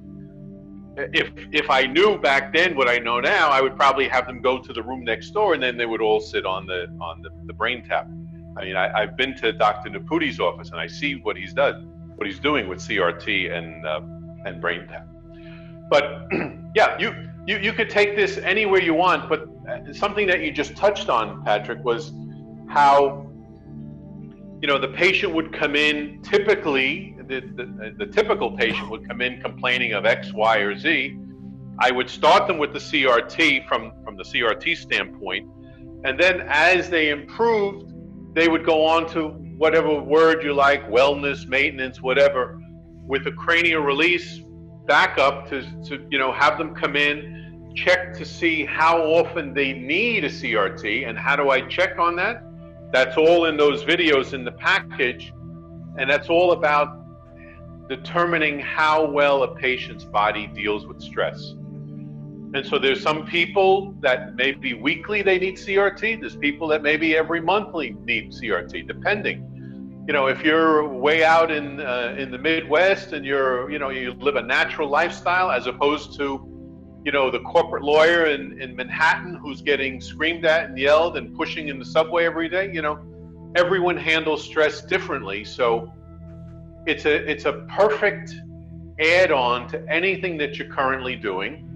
If 0.96 1.30
if 1.52 1.70
I 1.70 1.86
knew 1.86 2.18
back 2.18 2.52
then 2.52 2.76
what 2.76 2.86
I 2.86 2.98
know 2.98 3.18
now, 3.18 3.48
I 3.48 3.62
would 3.62 3.76
probably 3.76 4.08
have 4.08 4.26
them 4.26 4.42
go 4.42 4.58
to 4.58 4.72
the 4.74 4.82
room 4.82 5.04
next 5.04 5.30
door, 5.30 5.54
and 5.54 5.62
then 5.62 5.78
they 5.78 5.86
would 5.86 6.02
all 6.02 6.20
sit 6.20 6.44
on 6.44 6.66
the 6.66 6.80
on 7.00 7.22
the, 7.22 7.30
the 7.46 7.54
brain 7.54 7.82
tap. 7.82 8.06
I 8.58 8.64
mean, 8.64 8.76
I, 8.76 9.00
have 9.00 9.16
been 9.16 9.34
to 9.36 9.54
Dr. 9.54 9.88
Naputi's 9.88 10.38
office, 10.38 10.68
and 10.70 10.78
I 10.78 10.86
see 10.86 11.14
what 11.14 11.38
he's 11.38 11.54
done, 11.54 11.90
what 12.16 12.26
he's 12.26 12.38
doing 12.38 12.68
with 12.68 12.80
CRT 12.80 13.50
and 13.50 13.86
uh, 13.86 14.02
and 14.44 14.60
brain 14.60 14.86
tap. 14.86 15.08
But 15.88 16.28
yeah, 16.74 16.98
you, 16.98 17.14
you 17.46 17.56
you 17.56 17.72
could 17.72 17.88
take 17.88 18.14
this 18.14 18.36
anywhere 18.36 18.82
you 18.82 18.92
want. 18.92 19.30
But 19.30 19.48
uh, 19.66 19.94
something 19.94 20.26
that 20.26 20.42
you 20.42 20.52
just 20.52 20.76
touched 20.76 21.08
on, 21.08 21.42
Patrick, 21.42 21.82
was 21.82 22.12
how 22.68 23.31
you 24.62 24.68
know, 24.68 24.78
the 24.78 24.88
patient 24.88 25.34
would 25.34 25.52
come 25.52 25.74
in 25.74 26.22
typically, 26.22 27.16
the, 27.26 27.40
the, 27.40 27.94
the, 27.98 28.06
typical 28.06 28.56
patient 28.56 28.88
would 28.90 29.06
come 29.08 29.20
in 29.20 29.40
complaining 29.40 29.92
of 29.92 30.06
X, 30.06 30.32
Y, 30.32 30.58
or 30.58 30.78
Z. 30.78 31.18
I 31.80 31.90
would 31.90 32.08
start 32.08 32.46
them 32.46 32.58
with 32.58 32.72
the 32.72 32.78
CRT 32.78 33.66
from, 33.66 33.92
from 34.04 34.16
the 34.16 34.22
CRT 34.22 34.76
standpoint. 34.76 35.50
And 36.04 36.18
then 36.18 36.42
as 36.48 36.88
they 36.88 37.10
improved, 37.10 37.92
they 38.34 38.46
would 38.46 38.64
go 38.64 38.84
on 38.84 39.08
to 39.10 39.30
whatever 39.58 40.00
word 40.00 40.44
you 40.44 40.54
like 40.54 40.88
wellness, 40.88 41.46
maintenance, 41.48 42.00
whatever 42.00 42.60
with 43.04 43.26
a 43.26 43.32
cranial 43.32 43.82
release 43.82 44.40
backup 44.86 45.48
to, 45.48 45.62
to 45.84 46.06
you 46.10 46.18
know 46.18 46.32
have 46.32 46.58
them 46.58 46.74
come 46.74 46.96
in 46.96 47.72
check 47.74 48.14
to 48.14 48.24
see 48.24 48.64
how 48.64 49.02
often 49.02 49.54
they 49.54 49.72
need 49.72 50.24
a 50.24 50.28
CRT 50.28 51.08
and 51.08 51.18
how 51.18 51.36
do 51.36 51.50
I 51.50 51.62
check 51.62 51.98
on 51.98 52.16
that 52.16 52.42
that's 52.92 53.16
all 53.16 53.46
in 53.46 53.56
those 53.56 53.82
videos 53.84 54.34
in 54.34 54.44
the 54.44 54.52
package. 54.52 55.32
And 55.98 56.08
that's 56.08 56.28
all 56.28 56.52
about 56.52 56.98
determining 57.88 58.60
how 58.60 59.04
well 59.04 59.42
a 59.42 59.54
patient's 59.54 60.04
body 60.04 60.46
deals 60.46 60.86
with 60.86 61.00
stress. 61.00 61.54
And 62.54 62.66
so 62.66 62.78
there's 62.78 63.02
some 63.02 63.24
people 63.24 63.94
that 64.00 64.36
maybe 64.36 64.74
weekly 64.74 65.22
they 65.22 65.38
need 65.38 65.56
CRT. 65.56 66.20
There's 66.20 66.36
people 66.36 66.68
that 66.68 66.82
maybe 66.82 67.16
every 67.16 67.40
monthly 67.40 67.96
need 68.04 68.32
CRT, 68.32 68.86
depending. 68.86 70.04
You 70.06 70.12
know, 70.12 70.26
if 70.26 70.42
you're 70.42 70.86
way 70.86 71.24
out 71.24 71.50
in 71.50 71.80
uh, 71.80 72.14
in 72.18 72.30
the 72.30 72.36
Midwest 72.36 73.12
and 73.12 73.24
you're, 73.24 73.70
you 73.70 73.78
know, 73.78 73.88
you 73.88 74.12
live 74.14 74.36
a 74.36 74.42
natural 74.42 74.88
lifestyle 74.90 75.50
as 75.50 75.66
opposed 75.66 76.16
to 76.18 76.51
you 77.04 77.12
know, 77.12 77.30
the 77.30 77.40
corporate 77.40 77.82
lawyer 77.82 78.26
in, 78.26 78.60
in 78.60 78.76
Manhattan 78.76 79.34
who's 79.34 79.60
getting 79.60 80.00
screamed 80.00 80.44
at 80.44 80.66
and 80.66 80.78
yelled 80.78 81.16
and 81.16 81.36
pushing 81.36 81.68
in 81.68 81.78
the 81.78 81.84
subway 81.84 82.24
every 82.24 82.48
day. 82.48 82.72
You 82.72 82.82
know, 82.82 83.00
everyone 83.56 83.96
handles 83.96 84.44
stress 84.44 84.82
differently. 84.82 85.44
So 85.44 85.92
it's 86.86 87.04
a 87.04 87.30
it's 87.30 87.44
a 87.44 87.66
perfect 87.76 88.34
add-on 89.00 89.68
to 89.68 89.84
anything 89.88 90.36
that 90.38 90.58
you're 90.58 90.72
currently 90.72 91.16
doing 91.16 91.68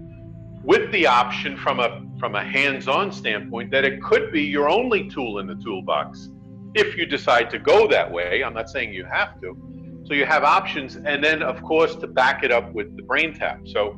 with 0.63 0.91
the 0.91 1.07
option 1.07 1.57
from 1.57 1.79
a 1.79 2.05
from 2.19 2.35
a 2.35 2.43
hands-on 2.43 3.11
standpoint 3.11 3.69
that 3.71 3.85
it 3.85 4.01
could 4.01 4.31
be 4.31 4.41
your 4.41 4.69
only 4.69 5.09
tool 5.09 5.39
in 5.39 5.47
the 5.47 5.55
toolbox 5.55 6.29
if 6.73 6.97
you 6.97 7.05
decide 7.05 7.49
to 7.49 7.59
go 7.59 7.87
that 7.87 8.09
way. 8.09 8.43
I'm 8.43 8.53
not 8.53 8.69
saying 8.69 8.93
you 8.93 9.05
have 9.05 9.39
to. 9.41 9.57
So 10.05 10.13
you 10.13 10.25
have 10.25 10.43
options 10.43 10.95
and 10.95 11.21
then 11.23 11.43
of 11.43 11.61
course 11.63 11.95
to 11.97 12.07
back 12.07 12.43
it 12.43 12.51
up 12.51 12.73
with 12.73 12.95
the 12.95 13.03
brain 13.03 13.33
tap. 13.33 13.61
So 13.65 13.97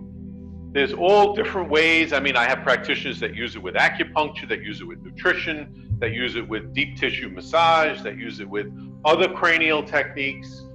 there's 0.72 0.94
all 0.94 1.36
different 1.36 1.70
ways. 1.70 2.14
I 2.14 2.20
mean, 2.20 2.36
I 2.36 2.46
have 2.46 2.60
practitioners 2.64 3.20
that 3.22 3.36
use 3.36 3.56
it 3.56 3.62
with 3.62 3.76
acupuncture, 3.76 4.48
that 4.50 4.62
use 4.62 4.82
it 4.82 4.86
with 4.86 5.02
nutrition, 5.02 5.98
that 6.00 6.12
use 6.12 6.36
it 6.36 6.48
with 6.48 6.74
deep 6.74 6.98
tissue 6.98 7.30
massage, 7.30 8.02
that 8.02 8.18
use 8.18 8.40
it 8.40 8.50
with 8.50 8.72
other 9.04 9.28
cranial 9.28 9.82
techniques. 9.82 10.66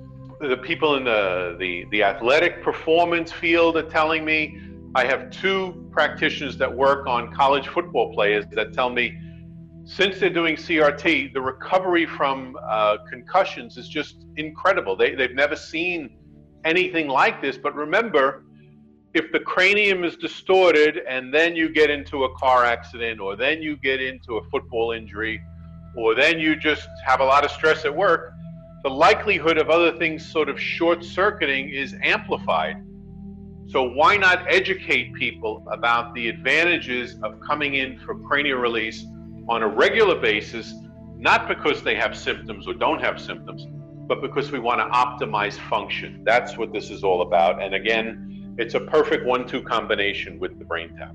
The 0.40 0.56
people 0.56 0.96
in 0.96 1.04
the, 1.04 1.56
the, 1.60 1.86
the 1.90 2.02
athletic 2.02 2.62
performance 2.62 3.30
field 3.30 3.76
are 3.76 3.88
telling 3.88 4.24
me 4.24 4.58
I 4.96 5.04
have 5.04 5.30
two 5.30 5.88
practitioners 5.92 6.56
that 6.58 6.72
work 6.72 7.06
on 7.06 7.32
college 7.32 7.68
football 7.68 8.12
players 8.12 8.44
that 8.52 8.72
tell 8.72 8.90
me 8.90 9.18
since 9.84 10.18
they're 10.18 10.30
doing 10.30 10.56
CRT, 10.56 11.34
the 11.34 11.40
recovery 11.40 12.06
from 12.06 12.56
uh, 12.62 12.98
concussions 13.08 13.76
is 13.76 13.86
just 13.86 14.24
incredible. 14.36 14.96
They, 14.96 15.14
they've 15.14 15.34
never 15.34 15.56
seen 15.56 16.16
anything 16.64 17.06
like 17.06 17.42
this. 17.42 17.58
But 17.58 17.74
remember, 17.74 18.44
if 19.14 19.30
the 19.30 19.38
cranium 19.38 20.02
is 20.02 20.16
distorted 20.16 20.98
and 21.08 21.32
then 21.32 21.54
you 21.54 21.68
get 21.68 21.88
into 21.88 22.24
a 22.24 22.36
car 22.36 22.64
accident 22.64 23.20
or 23.20 23.36
then 23.36 23.62
you 23.62 23.76
get 23.76 24.02
into 24.02 24.36
a 24.36 24.44
football 24.50 24.90
injury 24.90 25.40
or 25.96 26.16
then 26.16 26.40
you 26.40 26.56
just 26.56 26.88
have 27.06 27.20
a 27.20 27.24
lot 27.24 27.44
of 27.44 27.50
stress 27.52 27.84
at 27.84 27.94
work, 27.94 28.34
the 28.82 28.90
likelihood 28.90 29.56
of 29.56 29.70
other 29.70 29.96
things 29.96 30.28
sort 30.30 30.48
of 30.48 30.60
short 30.60 31.04
circuiting 31.04 31.68
is 31.68 31.94
amplified. 32.02 32.84
So, 33.68 33.84
why 33.84 34.16
not 34.16 34.44
educate 34.48 35.14
people 35.14 35.64
about 35.70 36.12
the 36.14 36.28
advantages 36.28 37.16
of 37.22 37.40
coming 37.40 37.74
in 37.74 37.98
for 38.00 38.18
cranial 38.18 38.58
release 38.58 39.06
on 39.48 39.62
a 39.62 39.68
regular 39.68 40.20
basis, 40.20 40.74
not 41.16 41.48
because 41.48 41.82
they 41.82 41.94
have 41.94 42.16
symptoms 42.16 42.66
or 42.66 42.74
don't 42.74 43.00
have 43.00 43.20
symptoms, 43.20 43.66
but 44.06 44.20
because 44.20 44.52
we 44.52 44.58
want 44.58 44.80
to 44.80 44.86
optimize 44.86 45.54
function. 45.54 46.22
That's 46.24 46.58
what 46.58 46.72
this 46.72 46.90
is 46.90 47.02
all 47.04 47.22
about. 47.22 47.62
And 47.62 47.74
again, 47.74 48.33
it's 48.58 48.74
a 48.74 48.80
perfect 48.80 49.24
one 49.24 49.46
two 49.46 49.62
combination 49.62 50.38
with 50.38 50.58
the 50.58 50.64
brain 50.64 50.94
tap. 50.96 51.14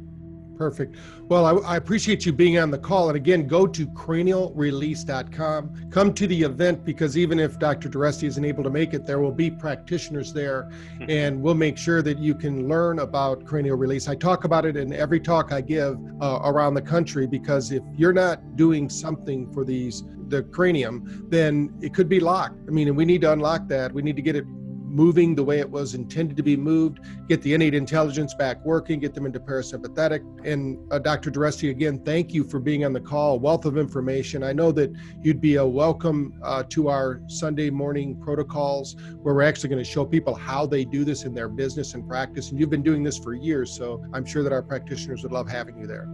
Perfect. 0.60 0.98
Well, 1.22 1.46
I, 1.46 1.76
I, 1.76 1.78
appreciate 1.78 2.26
you 2.26 2.34
being 2.34 2.60
on 2.60 2.70
the 2.70 2.78
call. 2.78 3.08
And 3.08 3.16
again, 3.16 3.48
go 3.48 3.66
to 3.66 3.88
cranialrelease.com. 3.88 5.90
Come 5.90 6.14
to 6.14 6.28
the 6.28 6.44
event 6.44 6.84
because 6.84 7.18
even 7.18 7.40
if 7.40 7.58
Dr. 7.60 7.88
DiResti 7.88 8.28
isn't 8.28 8.44
able 8.44 8.66
to 8.66 8.70
make 8.70 8.94
it, 8.94 9.06
there 9.06 9.22
will 9.22 9.32
be 9.32 9.50
practitioners 9.50 10.34
there 10.34 10.70
and 11.08 11.42
we'll 11.42 11.56
make 11.56 11.78
sure 11.78 12.02
that 12.02 12.20
you 12.20 12.36
can 12.36 12.68
learn 12.68 13.00
about 13.00 13.46
cranial 13.46 13.78
release. 13.78 14.10
I 14.10 14.16
talk 14.16 14.44
about 14.44 14.66
it 14.66 14.76
in 14.76 14.92
every 14.92 15.22
talk 15.22 15.54
I 15.54 15.62
give 15.62 15.98
uh, 16.20 16.42
around 16.44 16.74
the 16.74 16.82
country 16.82 17.26
because 17.26 17.72
if 17.72 17.84
you're 17.96 18.12
not 18.12 18.58
doing 18.58 18.90
something 18.90 19.50
for 19.54 19.64
these 19.64 20.04
the 20.28 20.44
cranium, 20.44 21.26
then 21.30 21.74
it 21.82 21.94
could 21.94 22.10
be 22.10 22.20
locked. 22.20 22.60
I 22.68 22.72
mean, 22.72 22.90
and 22.90 22.98
we 22.98 23.06
need 23.06 23.22
to 23.22 23.32
unlock 23.32 23.70
that. 23.70 23.94
We 23.94 24.02
need 24.02 24.18
to 24.18 24.22
get 24.22 24.36
it 24.36 24.44
moving 24.90 25.36
the 25.36 25.44
way 25.44 25.60
it 25.60 25.70
was 25.70 25.94
intended 25.94 26.36
to 26.38 26.44
be 26.44 26.58
moved, 26.58 27.00
get 27.28 27.42
the 27.42 27.54
innate 27.54 27.74
intelligence 27.74 28.34
back 28.34 28.64
working, 28.66 29.00
get 29.00 29.14
them 29.14 29.26
into 29.26 29.40
parasympathetic. 29.40 30.22
And 30.46 30.80
uh, 30.92 31.00
Dr. 31.00 31.32
DiResti, 31.32 31.70
again, 31.70 32.00
thank 32.04 32.34
you 32.34 32.44
for 32.44 32.60
being 32.60 32.84
on 32.86 32.94
the 32.94 33.00
call. 33.00 33.40
Wealth 33.40 33.66
of 33.66 33.78
information. 33.78 34.44
I 34.44 34.54
know 34.54 34.72
that 34.74 34.92
you'd 35.22 35.42
be 35.42 35.56
a 35.56 35.66
welcome 35.66 36.40
uh, 36.44 36.64
to 36.70 36.90
our 36.90 37.22
Sunday 37.28 37.70
morning 37.70 38.20
protocols 38.20 38.96
where 39.22 39.36
we're 39.36 39.44
actually 39.44 39.70
going 39.70 39.84
to 39.84 39.90
show 39.90 40.06
people 40.06 40.34
how 40.34 40.66
they 40.66 40.84
do 40.86 41.04
this 41.04 41.24
in 41.24 41.34
their 41.34 41.50
business 41.50 41.94
and 41.94 42.08
practice. 42.08 42.52
And 42.52 42.60
you've 42.60 42.70
been 42.70 42.84
doing 42.84 43.04
this 43.04 43.18
for 43.18 43.34
years, 43.34 43.72
so 43.72 44.04
I'm 44.14 44.26
sure 44.26 44.44
that 44.44 44.54
our 44.54 44.64
practitioners 44.64 45.24
would 45.24 45.32
love 45.32 45.50
having 45.50 45.78
you 45.78 45.88
there. 45.88 46.08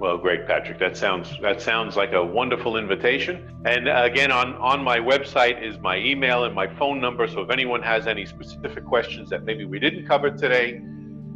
Well, 0.00 0.18
great, 0.18 0.46
Patrick. 0.46 0.78
That 0.80 0.96
sounds 0.96 1.36
that 1.40 1.62
sounds 1.62 1.96
like 1.96 2.12
a 2.12 2.22
wonderful 2.22 2.76
invitation. 2.76 3.48
And 3.64 3.88
uh, 3.88 4.02
again, 4.04 4.32
on 4.32 4.54
on 4.56 4.82
my 4.82 4.98
website 4.98 5.62
is 5.62 5.78
my 5.78 5.98
email 5.98 6.44
and 6.44 6.54
my 6.54 6.66
phone 6.66 7.00
number. 7.00 7.28
So 7.28 7.42
if 7.42 7.50
anyone 7.50 7.80
has 7.82 8.06
any 8.08 8.26
specific 8.26 8.84
questions 8.84 9.30
that 9.30 9.44
maybe 9.44 9.64
we 9.64 9.78
didn't 9.78 10.06
cover 10.06 10.30
today, 10.30 10.82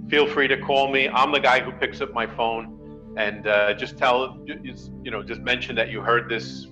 feel 0.09 0.27
free 0.27 0.49
to 0.49 0.61
call 0.61 0.91
me. 0.91 1.09
I'm 1.09 1.31
the 1.31 1.41
guy 1.41 1.61
who 1.61 1.71
picks 1.71 2.01
up 2.01 2.13
my 2.13 2.27
phone, 2.27 3.15
and 3.17 3.47
uh, 3.47 3.75
just 3.75 3.97
tell 3.97 4.39
you 4.47 5.11
know 5.11 5.23
just 5.23 5.41
mention 5.41 5.77
that 5.77 5.91
you 5.91 6.01
heard 6.01 6.29
this 6.29 6.67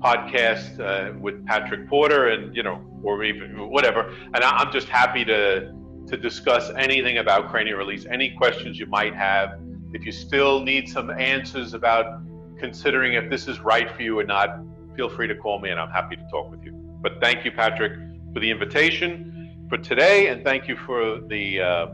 podcast 0.00 0.80
uh, 0.80 1.16
with 1.16 1.46
Patrick 1.46 1.88
Porter, 1.88 2.30
and 2.30 2.56
you 2.56 2.64
know, 2.64 2.84
or 3.04 3.22
even 3.22 3.68
whatever. 3.70 4.12
And 4.34 4.42
I'm 4.42 4.72
just 4.72 4.88
happy 4.88 5.24
to 5.26 5.72
to 6.08 6.16
discuss 6.16 6.70
anything 6.76 7.18
about 7.18 7.50
cranial 7.50 7.78
release, 7.78 8.04
any 8.10 8.30
questions 8.30 8.80
you 8.80 8.86
might 8.86 9.14
have 9.14 9.60
if 9.92 10.04
you 10.04 10.12
still 10.12 10.60
need 10.60 10.88
some 10.88 11.10
answers 11.10 11.74
about 11.74 12.20
considering 12.58 13.14
if 13.14 13.30
this 13.30 13.48
is 13.48 13.60
right 13.60 13.90
for 13.90 14.02
you 14.02 14.18
or 14.18 14.24
not, 14.24 14.60
feel 14.96 15.08
free 15.08 15.26
to 15.26 15.34
call 15.34 15.58
me 15.58 15.70
and 15.70 15.80
I'm 15.80 15.90
happy 15.90 16.16
to 16.16 16.26
talk 16.30 16.50
with 16.50 16.62
you. 16.64 16.72
But 17.00 17.20
thank 17.20 17.44
you, 17.44 17.52
Patrick, 17.52 17.92
for 18.32 18.40
the 18.40 18.50
invitation 18.50 19.66
for 19.68 19.78
today, 19.78 20.28
and 20.28 20.44
thank 20.44 20.68
you 20.68 20.76
for 20.76 21.20
the 21.20 21.60
uh, 21.60 21.86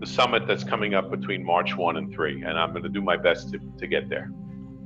the 0.00 0.06
summit 0.06 0.46
that's 0.46 0.64
coming 0.64 0.94
up 0.94 1.10
between 1.10 1.44
March 1.44 1.76
1 1.76 1.96
and 1.96 2.12
3. 2.12 2.42
And 2.42 2.58
I'm 2.58 2.70
going 2.70 2.82
to 2.82 2.88
do 2.88 3.00
my 3.00 3.16
best 3.16 3.50
to, 3.52 3.60
to 3.78 3.86
get 3.86 4.08
there. 4.08 4.30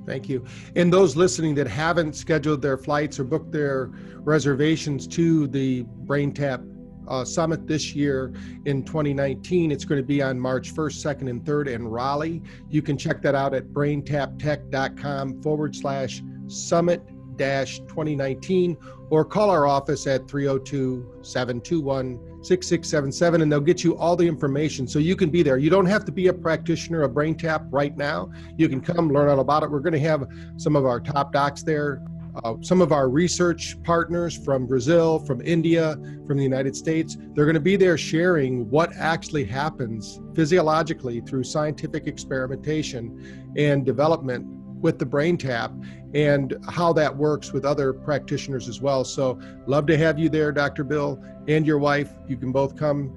Thank 0.06 0.28
you. 0.28 0.44
And 0.76 0.92
those 0.92 1.16
listening 1.16 1.54
that 1.56 1.66
haven't 1.66 2.14
scheduled 2.14 2.62
their 2.62 2.78
flights 2.78 3.18
or 3.18 3.24
booked 3.24 3.52
their 3.52 3.90
reservations 4.20 5.06
to 5.08 5.46
the 5.48 5.84
BrainTap 6.04 6.64
uh, 7.08 7.24
summit 7.24 7.66
this 7.66 7.94
year 7.94 8.32
in 8.64 8.84
2019. 8.84 9.72
It's 9.72 9.84
going 9.84 10.00
to 10.00 10.06
be 10.06 10.22
on 10.22 10.38
March 10.38 10.74
1st, 10.74 11.16
2nd, 11.16 11.30
and 11.30 11.44
3rd 11.44 11.68
in 11.68 11.88
Raleigh. 11.88 12.42
You 12.68 12.82
can 12.82 12.96
check 12.96 13.22
that 13.22 13.34
out 13.34 13.54
at 13.54 13.68
braintaptech.com 13.68 15.42
forward 15.42 15.74
slash 15.74 16.22
summit 16.46 17.02
dash 17.36 17.78
2019 17.80 18.76
or 19.10 19.24
call 19.24 19.48
our 19.48 19.66
office 19.66 20.06
at 20.06 20.28
302 20.28 21.20
721 21.22 22.18
6677 22.42 23.42
and 23.42 23.50
they'll 23.50 23.60
get 23.60 23.82
you 23.82 23.96
all 23.96 24.16
the 24.16 24.26
information 24.26 24.86
so 24.86 24.98
you 24.98 25.16
can 25.16 25.30
be 25.30 25.42
there. 25.42 25.56
You 25.56 25.70
don't 25.70 25.86
have 25.86 26.04
to 26.04 26.12
be 26.12 26.26
a 26.26 26.32
practitioner 26.32 27.02
of 27.02 27.12
BrainTap 27.12 27.68
right 27.70 27.96
now. 27.96 28.30
You 28.56 28.68
can 28.68 28.80
come 28.80 29.10
learn 29.10 29.28
all 29.28 29.40
about 29.40 29.62
it. 29.62 29.70
We're 29.70 29.80
going 29.80 29.94
to 29.94 30.00
have 30.00 30.26
some 30.56 30.76
of 30.76 30.84
our 30.84 31.00
top 31.00 31.32
docs 31.32 31.62
there 31.62 32.02
uh, 32.44 32.54
some 32.60 32.80
of 32.80 32.92
our 32.92 33.08
research 33.08 33.76
partners 33.82 34.36
from 34.44 34.66
Brazil, 34.66 35.18
from 35.20 35.40
India, 35.42 35.96
from 36.26 36.36
the 36.36 36.42
United 36.42 36.76
States, 36.76 37.16
they're 37.34 37.44
going 37.44 37.54
to 37.54 37.60
be 37.60 37.76
there 37.76 37.98
sharing 37.98 38.68
what 38.70 38.92
actually 38.96 39.44
happens 39.44 40.20
physiologically 40.34 41.20
through 41.20 41.44
scientific 41.44 42.06
experimentation 42.06 43.52
and 43.56 43.84
development 43.84 44.46
with 44.80 44.98
the 44.98 45.06
brain 45.06 45.36
tap 45.36 45.72
and 46.14 46.56
how 46.68 46.92
that 46.92 47.14
works 47.14 47.52
with 47.52 47.64
other 47.64 47.92
practitioners 47.92 48.68
as 48.68 48.80
well. 48.80 49.04
So, 49.04 49.38
love 49.66 49.86
to 49.86 49.98
have 49.98 50.18
you 50.18 50.28
there, 50.28 50.52
Dr. 50.52 50.84
Bill, 50.84 51.22
and 51.48 51.66
your 51.66 51.78
wife. 51.78 52.12
You 52.28 52.36
can 52.36 52.52
both 52.52 52.76
come. 52.76 53.14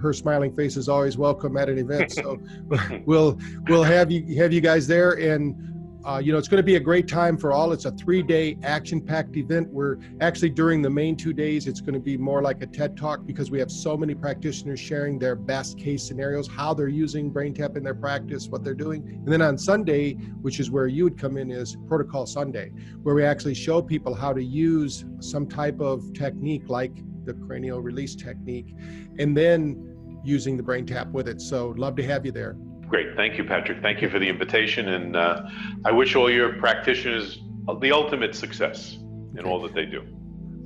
Her 0.00 0.12
smiling 0.12 0.54
face 0.54 0.76
is 0.76 0.88
always 0.88 1.18
welcome 1.18 1.56
at 1.56 1.68
an 1.68 1.78
event. 1.78 2.12
So, 2.12 2.38
we'll 3.06 3.38
we'll 3.68 3.82
have 3.82 4.10
you 4.10 4.40
have 4.40 4.52
you 4.52 4.60
guys 4.60 4.86
there 4.86 5.12
and 5.12 5.77
uh, 6.08 6.18
you 6.18 6.32
know, 6.32 6.38
it's 6.38 6.48
going 6.48 6.56
to 6.56 6.62
be 6.62 6.76
a 6.76 6.80
great 6.80 7.06
time 7.06 7.36
for 7.36 7.52
all. 7.52 7.70
It's 7.72 7.84
a 7.84 7.90
three 7.90 8.22
day 8.22 8.56
action 8.62 8.98
packed 8.98 9.36
event. 9.36 9.68
We're 9.70 9.98
actually 10.22 10.48
during 10.48 10.80
the 10.80 10.88
main 10.88 11.16
two 11.16 11.34
days, 11.34 11.66
it's 11.66 11.82
going 11.82 11.92
to 11.92 12.00
be 12.00 12.16
more 12.16 12.40
like 12.40 12.62
a 12.62 12.66
TED 12.66 12.96
talk 12.96 13.26
because 13.26 13.50
we 13.50 13.58
have 13.58 13.70
so 13.70 13.94
many 13.94 14.14
practitioners 14.14 14.80
sharing 14.80 15.18
their 15.18 15.36
best 15.36 15.78
case 15.78 16.02
scenarios, 16.02 16.48
how 16.48 16.72
they're 16.72 16.88
using 16.88 17.30
BrainTap 17.30 17.76
in 17.76 17.82
their 17.82 17.94
practice, 17.94 18.48
what 18.48 18.64
they're 18.64 18.72
doing. 18.72 19.02
And 19.22 19.28
then 19.28 19.42
on 19.42 19.58
Sunday, 19.58 20.14
which 20.40 20.60
is 20.60 20.70
where 20.70 20.86
you 20.86 21.04
would 21.04 21.18
come 21.18 21.36
in, 21.36 21.50
is 21.50 21.76
Protocol 21.86 22.24
Sunday, 22.24 22.70
where 23.02 23.14
we 23.14 23.22
actually 23.22 23.54
show 23.54 23.82
people 23.82 24.14
how 24.14 24.32
to 24.32 24.42
use 24.42 25.04
some 25.20 25.46
type 25.46 25.78
of 25.78 26.14
technique 26.14 26.70
like 26.70 26.96
the 27.26 27.34
cranial 27.34 27.82
release 27.82 28.14
technique 28.16 28.74
and 29.18 29.36
then 29.36 29.94
using 30.24 30.56
the 30.56 30.62
BrainTap 30.62 31.12
with 31.12 31.28
it. 31.28 31.42
So, 31.42 31.74
love 31.76 31.96
to 31.96 32.02
have 32.04 32.24
you 32.24 32.32
there. 32.32 32.56
Great. 32.88 33.14
Thank 33.16 33.36
you, 33.36 33.44
Patrick. 33.44 33.82
Thank 33.82 34.00
you 34.00 34.08
for 34.08 34.18
the 34.18 34.28
invitation. 34.28 34.88
And 34.88 35.14
uh, 35.14 35.48
I 35.84 35.92
wish 35.92 36.16
all 36.16 36.30
your 36.30 36.54
practitioners 36.54 37.40
the 37.80 37.92
ultimate 37.92 38.34
success 38.34 38.96
in 39.36 39.44
all 39.44 39.60
that 39.60 39.74
they 39.74 39.84
do. 39.84 40.02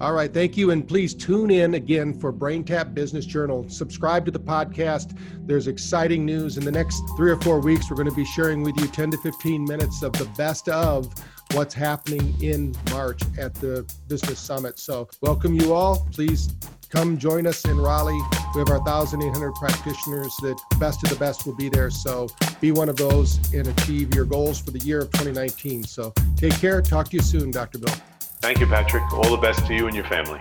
All 0.00 0.12
right. 0.12 0.32
Thank 0.32 0.56
you. 0.56 0.70
And 0.70 0.86
please 0.86 1.14
tune 1.14 1.50
in 1.50 1.74
again 1.74 2.18
for 2.18 2.32
BrainTap 2.32 2.94
Business 2.94 3.26
Journal. 3.26 3.68
Subscribe 3.68 4.24
to 4.24 4.30
the 4.30 4.40
podcast. 4.40 5.16
There's 5.46 5.68
exciting 5.68 6.24
news. 6.24 6.56
In 6.56 6.64
the 6.64 6.72
next 6.72 7.02
three 7.16 7.30
or 7.30 7.40
four 7.40 7.60
weeks, 7.60 7.90
we're 7.90 7.96
going 7.96 8.08
to 8.08 8.14
be 8.14 8.24
sharing 8.24 8.62
with 8.62 8.76
you 8.80 8.86
10 8.86 9.10
to 9.12 9.18
15 9.18 9.64
minutes 9.64 10.02
of 10.02 10.12
the 10.14 10.24
best 10.36 10.68
of 10.68 11.12
what's 11.52 11.74
happening 11.74 12.34
in 12.40 12.74
March 12.90 13.22
at 13.38 13.54
the 13.54 13.88
Business 14.08 14.40
Summit. 14.40 14.78
So, 14.78 15.08
welcome 15.20 15.54
you 15.54 15.72
all. 15.72 16.08
Please 16.10 16.48
come 16.92 17.16
join 17.16 17.46
us 17.46 17.64
in 17.64 17.80
Raleigh. 17.80 18.20
We 18.54 18.60
have 18.60 18.68
our 18.68 18.78
1,800 18.78 19.54
practitioners 19.54 20.36
that 20.42 20.60
best 20.78 21.02
of 21.02 21.08
the 21.08 21.16
best 21.16 21.46
will 21.46 21.54
be 21.54 21.70
there. 21.70 21.90
So 21.90 22.28
be 22.60 22.70
one 22.70 22.90
of 22.90 22.96
those 22.96 23.38
and 23.54 23.66
achieve 23.66 24.14
your 24.14 24.26
goals 24.26 24.60
for 24.60 24.70
the 24.70 24.78
year 24.80 25.00
of 25.00 25.10
2019. 25.12 25.84
So 25.84 26.12
take 26.36 26.54
care. 26.60 26.82
Talk 26.82 27.08
to 27.08 27.16
you 27.16 27.22
soon, 27.22 27.50
Dr. 27.50 27.78
Bill. 27.78 27.94
Thank 28.40 28.60
you, 28.60 28.66
Patrick. 28.66 29.10
All 29.12 29.30
the 29.30 29.40
best 29.40 29.66
to 29.66 29.74
you 29.74 29.86
and 29.86 29.96
your 29.96 30.04
family. 30.04 30.40